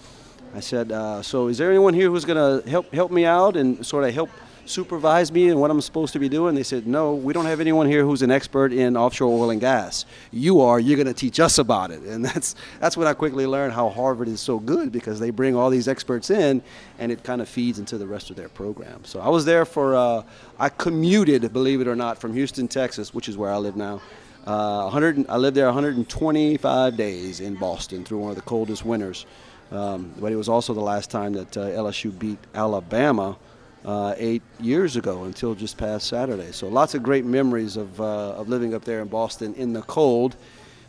I 0.53 0.59
said, 0.59 0.91
uh, 0.91 1.21
"So 1.21 1.47
is 1.47 1.57
there 1.57 1.69
anyone 1.69 1.93
here 1.93 2.09
who's 2.09 2.25
going 2.25 2.63
to 2.63 2.69
help 2.69 2.93
help 2.93 3.11
me 3.11 3.25
out 3.25 3.55
and 3.55 3.85
sort 3.85 4.03
of 4.03 4.13
help?" 4.13 4.29
Supervise 4.65 5.31
me 5.31 5.49
and 5.49 5.59
what 5.59 5.71
I'm 5.71 5.81
supposed 5.81 6.13
to 6.13 6.19
be 6.19 6.29
doing? 6.29 6.55
They 6.55 6.63
said, 6.63 6.87
No, 6.87 7.13
we 7.13 7.33
don't 7.33 7.45
have 7.45 7.59
anyone 7.59 7.87
here 7.87 8.03
who's 8.03 8.21
an 8.21 8.31
expert 8.31 8.73
in 8.73 8.95
offshore 8.97 9.31
oil 9.31 9.49
and 9.49 9.61
gas. 9.61 10.05
You 10.31 10.61
are, 10.61 10.79
you're 10.79 10.95
going 10.95 11.07
to 11.07 11.13
teach 11.13 11.39
us 11.39 11.57
about 11.57 11.91
it. 11.91 12.01
And 12.01 12.23
that's, 12.25 12.55
that's 12.79 12.97
when 12.97 13.07
I 13.07 13.13
quickly 13.13 13.45
learned 13.45 13.73
how 13.73 13.89
Harvard 13.89 14.27
is 14.27 14.41
so 14.41 14.59
good 14.59 14.91
because 14.91 15.19
they 15.19 15.29
bring 15.29 15.55
all 15.55 15.69
these 15.69 15.87
experts 15.87 16.29
in 16.29 16.61
and 16.99 17.11
it 17.11 17.23
kind 17.23 17.41
of 17.41 17.49
feeds 17.49 17.79
into 17.79 17.97
the 17.97 18.07
rest 18.07 18.29
of 18.29 18.35
their 18.35 18.49
program. 18.49 19.03
So 19.05 19.19
I 19.19 19.29
was 19.29 19.45
there 19.45 19.65
for, 19.65 19.95
uh, 19.95 20.23
I 20.59 20.69
commuted, 20.69 21.51
believe 21.53 21.81
it 21.81 21.87
or 21.87 21.95
not, 21.95 22.17
from 22.17 22.33
Houston, 22.33 22.67
Texas, 22.67 23.13
which 23.13 23.27
is 23.29 23.37
where 23.37 23.51
I 23.51 23.57
live 23.57 23.75
now. 23.75 24.01
Uh, 24.45 24.81
100, 24.83 25.27
I 25.29 25.37
lived 25.37 25.55
there 25.55 25.65
125 25.65 26.97
days 26.97 27.39
in 27.39 27.55
Boston 27.55 28.03
through 28.03 28.17
one 28.17 28.31
of 28.31 28.35
the 28.35 28.41
coldest 28.41 28.83
winters. 28.83 29.25
Um, 29.71 30.13
but 30.19 30.31
it 30.31 30.35
was 30.35 30.49
also 30.49 30.73
the 30.73 30.81
last 30.81 31.09
time 31.09 31.33
that 31.33 31.55
uh, 31.55 31.67
LSU 31.67 32.17
beat 32.17 32.37
Alabama 32.53 33.37
uh, 33.85 34.13
eight 34.17 34.43
years 34.59 34.95
ago 34.95 35.23
until 35.23 35.55
just 35.55 35.77
past 35.77 36.07
Saturday. 36.07 36.51
So 36.51 36.67
lots 36.67 36.93
of 36.93 37.03
great 37.03 37.25
memories 37.25 37.77
of, 37.77 37.99
uh, 37.99 38.33
of 38.33 38.49
living 38.49 38.73
up 38.73 38.85
there 38.85 39.01
in 39.01 39.07
Boston 39.07 39.53
in 39.55 39.73
the 39.73 39.81
cold. 39.83 40.35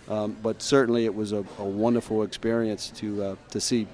Um, 0.08 0.36
but 0.42 0.60
certainly 0.60 1.04
it 1.04 1.14
was 1.14 1.32
a, 1.32 1.44
a 1.58 1.64
wonderful 1.64 2.22
experience 2.22 2.90
to, 2.96 3.22
uh, 3.22 3.36
to 3.50 3.60
see 3.60 3.86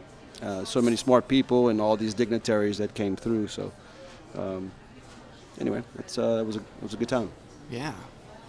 uh, 0.42 0.64
so 0.64 0.80
many 0.80 0.96
smart 0.96 1.28
people 1.28 1.68
and 1.68 1.80
all 1.80 1.96
these 1.96 2.14
dignitaries 2.14 2.78
that 2.78 2.94
came 2.94 3.14
through. 3.14 3.48
So 3.48 3.72
um, 4.34 4.70
anyway, 5.60 5.82
it's, 5.98 6.18
uh, 6.18 6.38
it, 6.40 6.46
was 6.46 6.56
a, 6.56 6.60
it 6.60 6.82
was 6.82 6.94
a 6.94 6.96
good 6.96 7.08
time. 7.08 7.30
Yeah. 7.70 7.92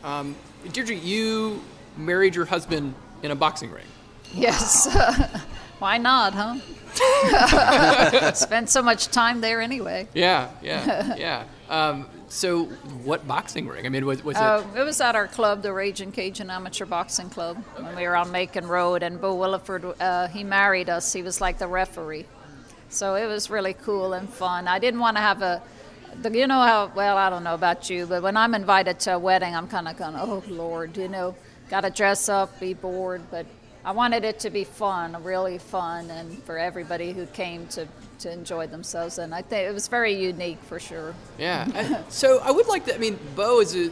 Um, 0.04 0.36
Deirdre, 0.72 0.96
you 0.96 1.62
married 1.98 2.34
your 2.34 2.46
husband 2.46 2.96
in 3.22 3.32
a 3.32 3.36
boxing 3.36 3.72
ring. 3.72 3.86
Yes. 4.34 4.88
Why 5.80 5.98
not, 5.98 6.34
huh? 6.34 8.34
Spent 8.34 8.70
so 8.70 8.82
much 8.82 9.08
time 9.08 9.42
there 9.42 9.62
anyway. 9.62 10.08
Yeah, 10.14 10.50
yeah, 10.62 11.16
yeah. 11.16 11.44
Um, 11.70 12.08
so, 12.28 12.66
what 13.04 13.28
boxing 13.28 13.68
ring? 13.68 13.86
I 13.86 13.90
mean, 13.90 14.06
was, 14.06 14.24
was 14.24 14.36
uh, 14.36 14.66
it? 14.76 14.82
It 14.82 14.84
was 14.84 15.02
at 15.02 15.16
our 15.16 15.28
club, 15.28 15.62
the 15.62 15.74
Raging 15.74 16.12
Cajun 16.12 16.50
Amateur 16.50 16.86
Boxing 16.86 17.30
Club, 17.30 17.58
when 17.78 17.96
we 17.96 18.04
were 18.04 18.16
on 18.16 18.32
Macon 18.32 18.68
Road. 18.68 19.04
And 19.04 19.20
Bo 19.20 19.36
Williford, 19.36 19.96
uh, 20.00 20.28
he 20.28 20.44
married 20.44 20.90
us. 20.90 21.14
He 21.14 21.24
was 21.24 21.42
like 21.42 21.58
the 21.58 21.68
referee. 21.68 22.26
So 22.90 23.16
it 23.16 23.26
was 23.26 23.50
really 23.50 23.74
cool 23.74 24.14
and 24.14 24.30
fun. 24.30 24.68
I 24.68 24.80
didn't 24.80 25.00
want 25.00 25.18
to 25.18 25.22
have 25.22 25.42
a, 25.42 25.62
the, 26.22 26.38
you 26.38 26.48
know 26.48 26.62
how, 26.62 26.92
well, 26.96 27.18
I 27.18 27.30
don't 27.30 27.44
know 27.44 27.54
about 27.54 27.90
you, 27.90 28.06
but 28.06 28.22
when 28.22 28.36
I'm 28.36 28.54
invited 28.54 29.00
to 29.02 29.16
a 29.16 29.20
wedding, 29.20 29.56
I'm 29.56 29.68
kind 29.68 29.88
of 29.88 29.98
going, 29.98 30.16
oh, 30.16 30.44
Lord, 30.48 30.98
you 30.98 31.08
know, 31.08 31.36
got 31.70 31.82
to 31.82 31.90
dress 31.90 32.30
up, 32.30 32.60
be 32.60 32.74
bored. 32.74 33.22
But 33.32 33.46
I 33.84 33.92
wanted 33.92 34.26
it 34.26 34.40
to 34.40 34.50
be 34.50 34.66
fun, 34.66 35.24
really 35.24 35.58
fun, 35.58 36.10
and 36.12 36.42
for 36.44 36.58
everybody 36.58 37.14
who 37.14 37.26
came 37.28 37.68
to, 37.68 37.88
to 38.20 38.32
enjoy 38.32 38.68
themselves. 38.68 39.18
And 39.18 39.34
I 39.34 39.42
think 39.42 39.70
it 39.70 39.74
was 39.74 39.88
very 39.88 40.14
unique 40.14 40.62
for 40.64 40.80
sure. 40.80 41.16
Yeah. 41.38 42.04
so 42.10 42.40
I 42.44 42.52
would 42.52 42.68
like 42.68 42.86
to, 42.86 42.96
I 42.96 42.98
mean, 42.98 43.18
Bo 43.36 43.62
is 43.62 43.76
a, 43.76 43.90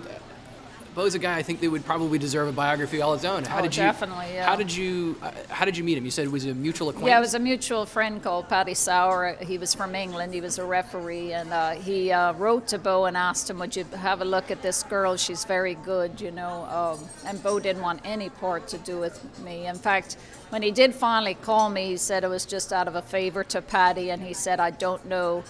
Bo's 0.97 1.13
a 1.13 1.19
guy 1.19 1.37
I 1.37 1.43
think 1.43 1.59
that 1.59 1.69
would 1.69 1.85
probably 1.85 2.17
deserve 2.17 2.47
a 2.47 2.51
biography 2.51 3.01
all 3.01 3.13
his 3.13 3.23
own. 3.23 3.43
How 3.45 3.59
oh, 3.59 3.61
did 3.61 3.75
you, 3.75 3.83
definitely, 3.83 4.33
yeah. 4.33 4.47
How 4.47 4.55
did 4.55 4.73
you 4.73 5.15
uh, 5.21 5.29
How 5.47 5.63
did 5.63 5.77
you 5.77 5.83
meet 5.83 5.95
him? 5.95 6.05
You 6.05 6.09
said 6.09 6.25
it 6.25 6.31
was 6.31 6.47
a 6.47 6.55
mutual 6.55 6.89
acquaintance. 6.89 7.11
Yeah, 7.11 7.19
it 7.19 7.21
was 7.21 7.35
a 7.35 7.39
mutual 7.39 7.85
friend 7.85 8.21
called 8.21 8.49
Paddy 8.49 8.73
Sauer. 8.73 9.37
He 9.41 9.59
was 9.59 9.75
from 9.75 9.93
England. 9.93 10.33
He 10.33 10.41
was 10.41 10.57
a 10.57 10.65
referee, 10.65 11.33
and 11.33 11.53
uh, 11.53 11.73
he 11.73 12.11
uh, 12.11 12.33
wrote 12.33 12.65
to 12.69 12.79
Bo 12.79 13.05
and 13.05 13.15
asked 13.15 13.47
him, 13.47 13.59
"Would 13.59 13.75
you 13.75 13.83
have 13.95 14.21
a 14.21 14.25
look 14.25 14.49
at 14.49 14.63
this 14.63 14.81
girl? 14.81 15.15
She's 15.17 15.45
very 15.45 15.75
good, 15.75 16.19
you 16.19 16.31
know." 16.31 16.65
Um, 16.65 17.07
and 17.27 17.43
Bo 17.43 17.59
didn't 17.59 17.83
want 17.83 18.01
any 18.03 18.29
part 18.29 18.67
to 18.69 18.79
do 18.79 18.97
with 18.97 19.21
me. 19.41 19.67
In 19.67 19.77
fact, 19.77 20.17
when 20.49 20.63
he 20.63 20.71
did 20.71 20.95
finally 20.95 21.35
call 21.35 21.69
me, 21.69 21.89
he 21.89 21.97
said 21.97 22.23
it 22.23 22.29
was 22.29 22.43
just 22.43 22.73
out 22.73 22.87
of 22.87 22.95
a 22.95 23.03
favor 23.03 23.43
to 23.43 23.61
Paddy, 23.61 24.09
and 24.09 24.23
he 24.23 24.33
said, 24.33 24.59
"I 24.59 24.71
don't 24.71 25.05
know." 25.05 25.43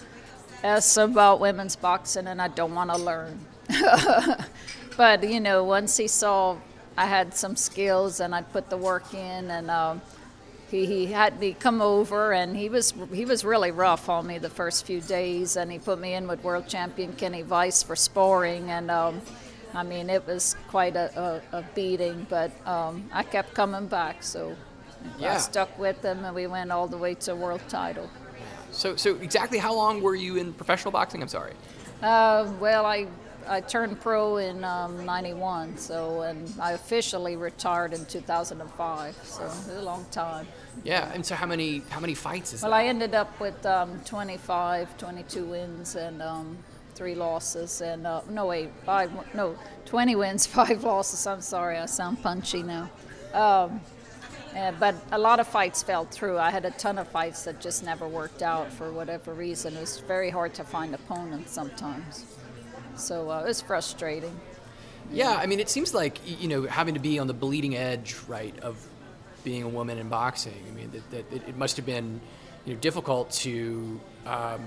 S 0.62 0.98
about 0.98 1.40
women's 1.40 1.74
boxing, 1.74 2.26
and 2.26 2.42
I 2.42 2.48
don't 2.48 2.74
want 2.74 2.90
to 2.90 2.98
learn. 2.98 3.46
but 4.98 5.26
you 5.26 5.40
know, 5.40 5.64
once 5.64 5.96
he 5.96 6.08
saw 6.08 6.58
I 6.98 7.06
had 7.06 7.32
some 7.32 7.54
skills 7.54 8.18
and 8.18 8.34
I'd 8.34 8.52
put 8.52 8.68
the 8.68 8.76
work 8.76 9.14
in, 9.14 9.50
and 9.52 9.70
um, 9.70 10.02
he, 10.68 10.84
he 10.84 11.06
had 11.06 11.38
me 11.38 11.52
come 11.52 11.80
over, 11.80 12.32
and 12.32 12.56
he 12.56 12.68
was 12.68 12.92
he 13.12 13.24
was 13.24 13.44
really 13.44 13.70
rough 13.70 14.08
on 14.08 14.26
me 14.26 14.38
the 14.38 14.50
first 14.50 14.84
few 14.84 15.00
days, 15.00 15.56
and 15.56 15.70
he 15.70 15.78
put 15.78 16.00
me 16.00 16.14
in 16.14 16.26
with 16.26 16.42
world 16.42 16.66
champion 16.66 17.12
Kenny 17.12 17.44
Weiss 17.44 17.84
for 17.84 17.94
sparring, 17.94 18.70
and 18.70 18.90
um, 18.90 19.22
I 19.72 19.84
mean 19.84 20.10
it 20.10 20.26
was 20.26 20.56
quite 20.66 20.96
a, 20.96 21.40
a, 21.52 21.58
a 21.58 21.62
beating, 21.76 22.26
but 22.28 22.50
um, 22.66 23.08
I 23.12 23.22
kept 23.22 23.54
coming 23.54 23.86
back, 23.86 24.24
so 24.24 24.56
yeah. 25.20 25.34
I 25.34 25.38
stuck 25.38 25.78
with 25.78 26.04
him, 26.04 26.24
and 26.24 26.34
we 26.34 26.48
went 26.48 26.72
all 26.72 26.88
the 26.88 26.98
way 26.98 27.14
to 27.14 27.36
world 27.36 27.62
title. 27.68 28.10
So, 28.72 28.96
so 28.96 29.14
exactly 29.16 29.58
how 29.58 29.72
long 29.72 30.02
were 30.02 30.16
you 30.16 30.36
in 30.36 30.52
professional 30.52 30.90
boxing? 30.90 31.22
I'm 31.22 31.28
sorry. 31.28 31.54
Uh, 32.02 32.52
well, 32.60 32.84
I 32.84 33.06
I 33.48 33.60
turned 33.60 34.00
pro 34.00 34.36
in 34.36 34.62
um, 34.62 35.04
91, 35.04 35.78
so, 35.78 36.22
and 36.22 36.52
I 36.60 36.72
officially 36.72 37.36
retired 37.36 37.94
in 37.94 38.04
2005, 38.04 39.16
so 39.22 39.44
it's 39.44 39.68
a 39.68 39.82
long 39.82 40.04
time. 40.10 40.46
Yeah, 40.84 41.10
and 41.12 41.24
so 41.24 41.34
how 41.34 41.46
many 41.46 41.82
how 41.88 42.00
many 42.00 42.14
fights 42.14 42.52
is 42.52 42.62
well, 42.62 42.70
that? 42.72 42.76
I 42.76 42.86
ended 42.86 43.14
up 43.14 43.40
with 43.40 43.64
um, 43.66 44.00
25, 44.04 44.96
22 44.98 45.44
wins 45.44 45.96
and 45.96 46.22
um, 46.22 46.58
three 46.94 47.14
losses, 47.14 47.80
and 47.80 48.06
uh, 48.06 48.20
no 48.28 48.46
wait, 48.46 48.70
five 48.84 49.10
no 49.34 49.56
20 49.86 50.16
wins, 50.16 50.46
five 50.58 50.84
losses. 50.84 51.26
I'm 51.26 51.40
sorry, 51.40 51.78
I 51.78 51.86
sound 51.86 52.22
punchy 52.22 52.62
now. 52.62 52.90
Um, 53.32 53.80
uh, 54.56 54.72
but 54.80 54.94
a 55.12 55.18
lot 55.18 55.40
of 55.40 55.46
fights 55.46 55.82
fell 55.82 56.04
through. 56.06 56.38
I 56.38 56.50
had 56.50 56.64
a 56.64 56.70
ton 56.72 56.98
of 56.98 57.06
fights 57.08 57.44
that 57.44 57.60
just 57.60 57.84
never 57.84 58.08
worked 58.08 58.42
out 58.42 58.72
for 58.72 58.90
whatever 58.90 59.32
reason. 59.32 59.76
It 59.76 59.80
was 59.80 60.00
very 60.00 60.30
hard 60.30 60.54
to 60.54 60.64
find 60.64 60.94
opponents 60.94 61.52
sometimes. 61.52 62.24
So 62.98 63.30
uh, 63.30 63.40
it 63.40 63.46
was 63.46 63.60
frustrating. 63.60 64.38
Yeah, 65.10 65.30
I 65.30 65.46
mean, 65.46 65.60
it 65.60 65.70
seems 65.70 65.94
like 65.94 66.18
you 66.40 66.48
know 66.48 66.62
having 66.64 66.94
to 66.94 67.00
be 67.00 67.18
on 67.18 67.26
the 67.26 67.34
bleeding 67.34 67.76
edge, 67.76 68.16
right, 68.26 68.58
of 68.60 68.86
being 69.44 69.62
a 69.62 69.68
woman 69.68 69.98
in 69.98 70.08
boxing. 70.08 70.62
I 70.68 70.74
mean, 70.74 70.90
that, 70.90 71.30
that 71.30 71.48
it 71.48 71.56
must 71.56 71.76
have 71.76 71.86
been 71.86 72.20
you 72.66 72.74
know 72.74 72.80
difficult 72.80 73.30
to, 73.30 74.00
um, 74.26 74.66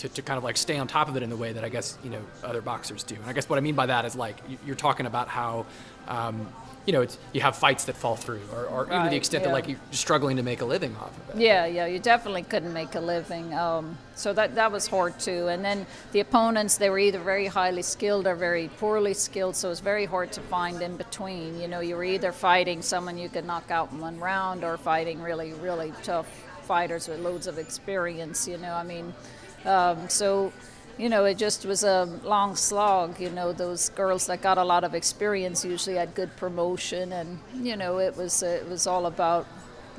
to 0.00 0.08
to 0.08 0.22
kind 0.22 0.38
of 0.38 0.44
like 0.44 0.56
stay 0.56 0.78
on 0.78 0.86
top 0.86 1.08
of 1.08 1.16
it 1.16 1.22
in 1.22 1.30
the 1.30 1.36
way 1.36 1.52
that 1.52 1.64
I 1.64 1.68
guess 1.68 1.98
you 2.02 2.10
know 2.10 2.22
other 2.42 2.62
boxers 2.62 3.02
do. 3.02 3.14
And 3.14 3.26
I 3.26 3.32
guess 3.32 3.48
what 3.48 3.58
I 3.58 3.60
mean 3.62 3.74
by 3.74 3.86
that 3.86 4.04
is 4.04 4.16
like 4.16 4.36
you're 4.66 4.76
talking 4.76 5.06
about 5.06 5.28
how. 5.28 5.66
Um, 6.08 6.48
you 6.86 6.94
know, 6.94 7.06
you 7.34 7.42
have 7.42 7.56
fights 7.56 7.84
that 7.84 7.96
fall 7.96 8.16
through, 8.16 8.40
or, 8.54 8.64
or 8.64 8.84
right, 8.84 8.94
even 8.94 9.04
to 9.04 9.10
the 9.10 9.16
extent 9.16 9.42
yeah. 9.42 9.48
that 9.48 9.52
like 9.52 9.68
you're 9.68 9.78
struggling 9.90 10.38
to 10.38 10.42
make 10.42 10.62
a 10.62 10.64
living 10.64 10.96
off 10.96 11.16
of 11.16 11.36
it. 11.36 11.40
Yeah, 11.40 11.66
yeah, 11.66 11.84
you 11.84 11.98
definitely 11.98 12.42
couldn't 12.42 12.72
make 12.72 12.94
a 12.94 13.00
living. 13.00 13.52
Um, 13.52 13.98
so 14.14 14.32
that 14.32 14.54
that 14.54 14.72
was 14.72 14.86
hard 14.86 15.20
too. 15.20 15.48
And 15.48 15.62
then 15.62 15.86
the 16.12 16.20
opponents, 16.20 16.78
they 16.78 16.88
were 16.88 16.98
either 16.98 17.18
very 17.18 17.46
highly 17.46 17.82
skilled 17.82 18.26
or 18.26 18.34
very 18.34 18.68
poorly 18.78 19.12
skilled. 19.12 19.56
So 19.56 19.68
it 19.68 19.72
was 19.72 19.80
very 19.80 20.06
hard 20.06 20.32
to 20.32 20.40
find 20.40 20.80
in 20.80 20.96
between. 20.96 21.60
You 21.60 21.68
know, 21.68 21.80
you 21.80 21.96
were 21.96 22.04
either 22.04 22.32
fighting 22.32 22.80
someone 22.80 23.18
you 23.18 23.28
could 23.28 23.44
knock 23.44 23.70
out 23.70 23.92
in 23.92 24.00
one 24.00 24.18
round, 24.18 24.64
or 24.64 24.78
fighting 24.78 25.20
really, 25.20 25.52
really 25.52 25.92
tough 26.02 26.28
fighters 26.62 27.08
with 27.08 27.20
loads 27.20 27.46
of 27.46 27.58
experience. 27.58 28.48
You 28.48 28.56
know, 28.56 28.72
I 28.72 28.84
mean, 28.84 29.12
um, 29.64 30.08
so 30.08 30.52
you 31.00 31.08
know, 31.08 31.24
it 31.24 31.38
just 31.38 31.64
was 31.64 31.82
a 31.82 32.04
long 32.24 32.54
slog. 32.54 33.18
You 33.18 33.30
know, 33.30 33.52
those 33.52 33.88
girls 33.90 34.26
that 34.26 34.42
got 34.42 34.58
a 34.58 34.64
lot 34.64 34.84
of 34.84 34.94
experience 34.94 35.64
usually 35.64 35.96
had 35.96 36.14
good 36.14 36.36
promotion, 36.36 37.12
and 37.12 37.38
you 37.54 37.76
know, 37.76 37.98
it 37.98 38.16
was 38.16 38.42
it 38.42 38.68
was 38.68 38.86
all 38.86 39.06
about 39.06 39.46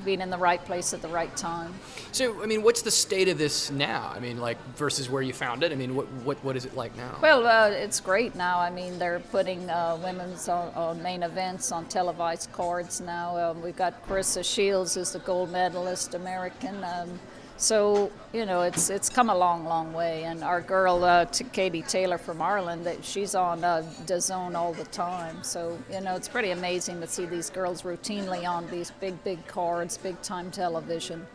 being 0.06 0.22
in 0.22 0.30
the 0.30 0.38
right 0.38 0.64
place 0.64 0.94
at 0.94 1.02
the 1.02 1.08
right 1.08 1.36
time. 1.36 1.74
So, 2.12 2.42
I 2.42 2.46
mean, 2.46 2.64
what's 2.64 2.82
the 2.82 2.92
state 2.92 3.28
of 3.28 3.38
this 3.38 3.70
now? 3.72 4.12
I 4.16 4.20
mean, 4.20 4.38
like 4.38 4.58
versus 4.76 5.10
where 5.10 5.22
you 5.22 5.34
found 5.34 5.64
it. 5.64 5.72
I 5.72 5.76
mean, 5.76 5.96
what 5.96 6.08
what, 6.24 6.44
what 6.44 6.56
is 6.56 6.66
it 6.66 6.76
like 6.76 6.96
now? 6.96 7.18
Well, 7.22 7.48
uh, 7.48 7.70
it's 7.70 8.00
great 8.00 8.36
now. 8.36 8.60
I 8.60 8.70
mean, 8.70 9.00
they're 9.00 9.20
putting 9.20 9.70
uh, 9.70 10.00
women's 10.04 10.48
on, 10.50 10.74
on, 10.76 11.02
main 11.02 11.24
events 11.24 11.72
on 11.72 11.86
televised 11.86 12.52
cards 12.52 13.02
now. 13.02 13.38
Um, 13.38 13.62
we've 13.62 13.76
got 13.76 14.08
Claressa 14.08 14.44
Shields, 14.44 14.96
who's 14.96 15.14
the 15.14 15.20
gold 15.20 15.52
medalist 15.52 16.14
American. 16.14 16.84
Um, 16.84 17.20
So 17.58 18.12
you 18.34 18.46
know, 18.46 18.62
it's 18.62 18.90
it's 18.90 19.10
come 19.10 19.30
a 19.30 19.36
long, 19.36 19.66
long 19.66 19.94
way. 19.94 20.24
And 20.24 20.44
our 20.44 20.62
girl, 20.62 21.04
uh, 21.04 21.26
Katie 21.52 21.82
Taylor 21.82 22.18
from 22.18 22.42
Ireland, 22.42 22.86
that 22.86 23.04
she's 23.04 23.36
on 23.36 23.64
uh, 23.64 23.84
DAZN 24.06 24.56
all 24.56 24.74
the 24.74 24.86
time. 24.86 25.44
So 25.44 25.78
you 25.92 26.02
know, 26.02 26.16
it's 26.16 26.28
pretty 26.28 26.52
amazing 26.52 27.02
to 27.02 27.08
see 27.08 27.26
these 27.26 27.50
girls 27.50 27.84
routinely 27.84 28.50
on 28.50 28.68
these 28.70 28.92
big, 29.00 29.24
big 29.24 29.46
cards, 29.48 29.98
big 29.98 30.22
time 30.22 30.52
television. 30.52 31.26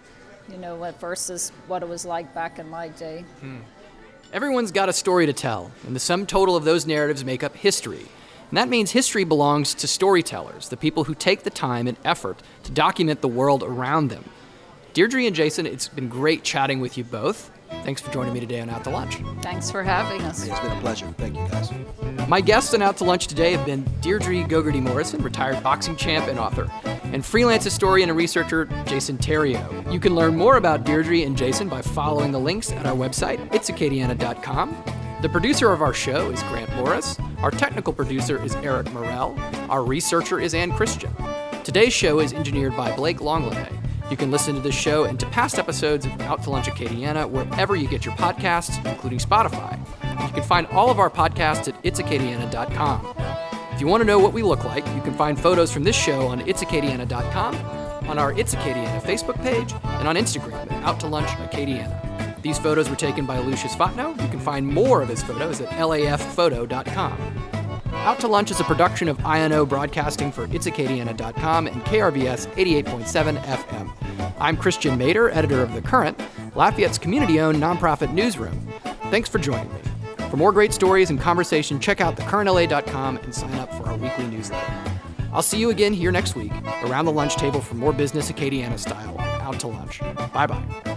You 0.48 0.58
know, 0.58 0.92
versus 1.00 1.50
what 1.66 1.82
it 1.82 1.88
was 1.88 2.04
like 2.04 2.32
back 2.32 2.60
in 2.60 2.68
my 2.68 2.88
day. 2.88 3.24
Hmm. 3.40 3.58
Everyone's 4.32 4.70
got 4.70 4.88
a 4.88 4.92
story 4.92 5.26
to 5.26 5.32
tell, 5.32 5.70
and 5.86 5.94
the 5.94 6.00
sum 6.00 6.26
total 6.26 6.56
of 6.56 6.64
those 6.64 6.86
narratives 6.86 7.24
make 7.24 7.42
up 7.42 7.56
history. 7.56 8.06
And 8.50 8.58
that 8.58 8.68
means 8.68 8.92
history 8.92 9.24
belongs 9.24 9.74
to 9.74 9.88
storytellers, 9.88 10.68
the 10.68 10.76
people 10.76 11.04
who 11.04 11.14
take 11.14 11.42
the 11.42 11.50
time 11.50 11.86
and 11.88 11.96
effort 12.04 12.40
to 12.64 12.70
document 12.70 13.20
the 13.20 13.28
world 13.28 13.62
around 13.62 14.08
them. 14.08 14.24
Deirdre 14.96 15.26
and 15.26 15.36
Jason, 15.36 15.66
it's 15.66 15.88
been 15.88 16.08
great 16.08 16.42
chatting 16.42 16.80
with 16.80 16.96
you 16.96 17.04
both. 17.04 17.50
Thanks 17.84 18.00
for 18.00 18.10
joining 18.10 18.32
me 18.32 18.40
today 18.40 18.62
on 18.62 18.70
Out 18.70 18.82
to 18.84 18.88
Lunch. 18.88 19.18
Thanks 19.42 19.70
for 19.70 19.82
having 19.82 20.22
us. 20.22 20.46
It's 20.46 20.58
been 20.58 20.72
a 20.72 20.80
pleasure. 20.80 21.06
Thank 21.18 21.36
you, 21.36 21.46
guys. 21.48 21.70
My 22.26 22.40
guests 22.40 22.72
on 22.72 22.80
Out 22.80 22.96
to 22.96 23.04
Lunch 23.04 23.26
today 23.26 23.52
have 23.52 23.66
been 23.66 23.84
Deirdre 24.00 24.44
Gogarty 24.44 24.80
Morrison, 24.80 25.22
retired 25.22 25.62
boxing 25.62 25.96
champ 25.96 26.28
and 26.28 26.38
author, 26.38 26.66
and 27.12 27.22
freelance 27.22 27.62
historian 27.62 28.08
and 28.08 28.16
researcher 28.16 28.70
Jason 28.86 29.18
Theriault. 29.18 29.92
You 29.92 30.00
can 30.00 30.14
learn 30.14 30.34
more 30.34 30.56
about 30.56 30.84
Deirdre 30.84 31.26
and 31.26 31.36
Jason 31.36 31.68
by 31.68 31.82
following 31.82 32.32
the 32.32 32.40
links 32.40 32.72
at 32.72 32.86
our 32.86 32.96
website, 32.96 33.36
itsacadiana.com. 33.50 34.82
The 35.20 35.28
producer 35.28 35.74
of 35.74 35.82
our 35.82 35.92
show 35.92 36.30
is 36.30 36.42
Grant 36.44 36.74
Morris. 36.74 37.18
Our 37.42 37.50
technical 37.50 37.92
producer 37.92 38.42
is 38.42 38.54
Eric 38.54 38.90
Morell. 38.94 39.38
Our 39.68 39.84
researcher 39.84 40.40
is 40.40 40.54
Ann 40.54 40.72
Christian. 40.72 41.14
Today's 41.64 41.92
show 41.92 42.20
is 42.20 42.32
engineered 42.32 42.74
by 42.74 42.96
Blake 42.96 43.20
Longley. 43.20 43.58
You 44.10 44.16
can 44.16 44.30
listen 44.30 44.54
to 44.54 44.60
this 44.60 44.74
show 44.74 45.04
and 45.04 45.18
to 45.18 45.26
past 45.26 45.58
episodes 45.58 46.06
of 46.06 46.20
Out 46.20 46.42
to 46.44 46.50
Lunch 46.50 46.66
Acadiana 46.66 47.28
wherever 47.28 47.74
you 47.74 47.88
get 47.88 48.04
your 48.04 48.14
podcasts, 48.14 48.84
including 48.86 49.18
Spotify. 49.18 49.78
You 50.26 50.32
can 50.32 50.44
find 50.44 50.66
all 50.68 50.90
of 50.90 50.98
our 50.98 51.10
podcasts 51.10 51.66
at 51.68 51.82
itsacadiana.com. 51.82 53.14
If 53.72 53.80
you 53.80 53.88
want 53.88 54.00
to 54.02 54.06
know 54.06 54.18
what 54.18 54.32
we 54.32 54.42
look 54.42 54.64
like, 54.64 54.86
you 54.94 55.02
can 55.02 55.14
find 55.14 55.38
photos 55.38 55.72
from 55.72 55.84
this 55.84 55.96
show 55.96 56.28
on 56.28 56.40
itsacadiana.com, 56.40 57.54
on 58.08 58.18
our 58.18 58.32
It's 58.38 58.54
Acadiana 58.54 59.02
Facebook 59.02 59.42
page, 59.42 59.74
and 59.82 60.06
on 60.06 60.14
Instagram 60.14 60.70
at 60.70 60.84
Out 60.84 61.00
to 61.00 61.08
Lunch 61.08 61.28
Acadiana. 61.28 62.40
These 62.42 62.58
photos 62.58 62.88
were 62.88 62.96
taken 62.96 63.26
by 63.26 63.38
Lucius 63.40 63.74
Fatno. 63.74 64.10
You 64.22 64.28
can 64.28 64.38
find 64.38 64.66
more 64.66 65.02
of 65.02 65.08
his 65.08 65.22
photos 65.22 65.60
at 65.60 65.68
lafphoto.com. 65.70 67.45
Out 68.06 68.20
to 68.20 68.28
Lunch 68.28 68.52
is 68.52 68.60
a 68.60 68.64
production 68.64 69.08
of 69.08 69.18
INO 69.26 69.66
Broadcasting 69.66 70.30
for 70.30 70.46
itsacadiana.com 70.46 71.66
and 71.66 71.82
KRVS 71.82 72.46
88.7 72.54 73.42
FM. 73.42 74.32
I'm 74.38 74.56
Christian 74.56 74.96
Mader, 74.96 75.34
editor 75.34 75.60
of 75.60 75.74
The 75.74 75.82
Current, 75.82 76.16
Lafayette's 76.54 76.98
community 76.98 77.40
owned 77.40 77.60
nonprofit 77.60 78.12
newsroom. 78.12 78.68
Thanks 79.10 79.28
for 79.28 79.40
joining 79.40 79.74
me. 79.74 79.80
For 80.30 80.36
more 80.36 80.52
great 80.52 80.72
stories 80.72 81.10
and 81.10 81.20
conversation, 81.20 81.80
check 81.80 82.00
out 82.00 82.14
thecurrentla.com 82.14 83.16
and 83.16 83.34
sign 83.34 83.54
up 83.54 83.74
for 83.74 83.88
our 83.88 83.96
weekly 83.96 84.28
newsletter. 84.28 84.72
I'll 85.32 85.42
see 85.42 85.58
you 85.58 85.70
again 85.70 85.92
here 85.92 86.12
next 86.12 86.36
week 86.36 86.52
around 86.84 87.06
the 87.06 87.12
lunch 87.12 87.34
table 87.34 87.60
for 87.60 87.74
more 87.74 87.92
business 87.92 88.30
Acadiana 88.30 88.78
style. 88.78 89.18
Out 89.18 89.58
to 89.58 89.66
lunch. 89.66 89.98
Bye 90.32 90.46
bye. 90.46 90.92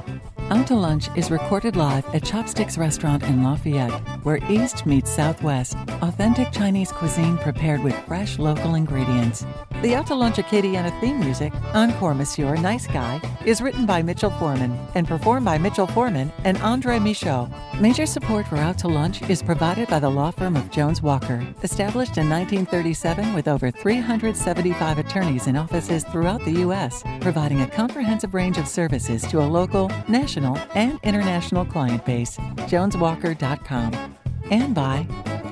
Out 0.51 0.65
to 0.65 0.75
Lunch 0.75 1.15
is 1.15 1.29
recorded 1.29 1.75
live 1.75 2.07
at 2.15 2.23
Chopsticks 2.23 2.75
Restaurant 2.75 3.21
in 3.21 3.43
Lafayette, 3.43 3.91
where 4.23 4.39
East 4.49 4.83
meets 4.83 5.11
Southwest. 5.11 5.77
Authentic 6.01 6.51
Chinese 6.51 6.91
cuisine 6.91 7.37
prepared 7.37 7.83
with 7.83 7.95
fresh 8.07 8.39
local 8.39 8.73
ingredients. 8.73 9.45
The 9.81 9.95
Lunch 10.13 10.35
Acadiana 10.35 10.91
theme 10.99 11.21
music, 11.21 11.53
Encore 11.73 12.13
Monsieur 12.13 12.57
Nice 12.57 12.85
Guy, 12.85 13.21
is 13.45 13.61
written 13.61 13.85
by 13.85 14.01
Mitchell 14.01 14.29
Foreman 14.31 14.77
and 14.93 15.07
performed 15.07 15.45
by 15.45 15.57
Mitchell 15.57 15.87
Foreman 15.87 16.33
and 16.43 16.57
Andre 16.57 16.99
Michaud. 16.99 17.49
Major 17.79 18.05
support 18.05 18.45
for 18.45 18.57
Out 18.57 18.77
to 18.79 18.89
Lunch 18.89 19.21
is 19.29 19.41
provided 19.41 19.87
by 19.87 19.99
the 19.99 20.09
law 20.09 20.31
firm 20.31 20.57
of 20.57 20.69
Jones 20.69 21.01
Walker, 21.01 21.47
established 21.63 22.17
in 22.17 22.29
1937 22.29 23.33
with 23.33 23.47
over 23.47 23.71
375 23.71 24.97
attorneys 24.97 25.47
in 25.47 25.55
offices 25.55 26.03
throughout 26.03 26.43
the 26.43 26.59
U.S., 26.65 27.01
providing 27.21 27.61
a 27.61 27.67
comprehensive 27.67 28.33
range 28.33 28.57
of 28.57 28.67
services 28.67 29.21
to 29.27 29.39
a 29.39 29.47
local, 29.47 29.89
national 30.09 30.57
and 30.75 30.99
international 31.03 31.63
client 31.63 32.03
base, 32.05 32.35
joneswalker.com, 32.67 34.15
and 34.51 34.75
by 34.75 35.07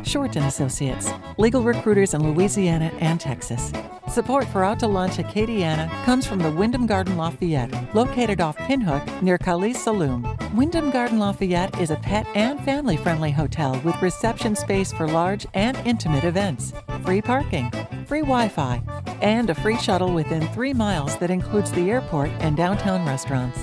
Shorten 0.07 0.43
Associates, 0.43 1.11
legal 1.37 1.61
recruiters 1.61 2.13
in 2.13 2.23
Louisiana 2.23 2.91
and 2.99 3.19
Texas. 3.19 3.73
Support 4.09 4.45
for 4.45 4.63
Out 4.63 4.79
to 4.79 4.87
Lunch 4.87 5.17
Acadiana 5.17 5.89
comes 6.05 6.25
from 6.25 6.39
the 6.39 6.49
Wyndham 6.49 6.87
Garden 6.87 7.17
Lafayette, 7.17 7.93
located 7.93 8.39
off 8.39 8.57
Pinhook 8.57 9.21
near 9.21 9.37
Kaliste 9.37 9.83
Saloom. 9.83 10.53
Wyndham 10.55 10.91
Garden 10.91 11.19
Lafayette 11.19 11.77
is 11.81 11.91
a 11.91 11.97
pet 11.97 12.25
and 12.35 12.63
family 12.63 12.95
friendly 12.95 13.31
hotel 13.31 13.79
with 13.83 14.01
reception 14.01 14.55
space 14.55 14.93
for 14.93 15.07
large 15.07 15.45
and 15.53 15.75
intimate 15.85 16.23
events, 16.23 16.71
free 17.03 17.21
parking, 17.21 17.69
free 18.05 18.21
Wi 18.21 18.47
Fi, 18.47 18.81
and 19.21 19.49
a 19.49 19.55
free 19.55 19.77
shuttle 19.77 20.13
within 20.13 20.47
three 20.53 20.73
miles 20.73 21.17
that 21.17 21.29
includes 21.29 21.71
the 21.73 21.91
airport 21.91 22.29
and 22.39 22.55
downtown 22.55 23.05
restaurants. 23.05 23.59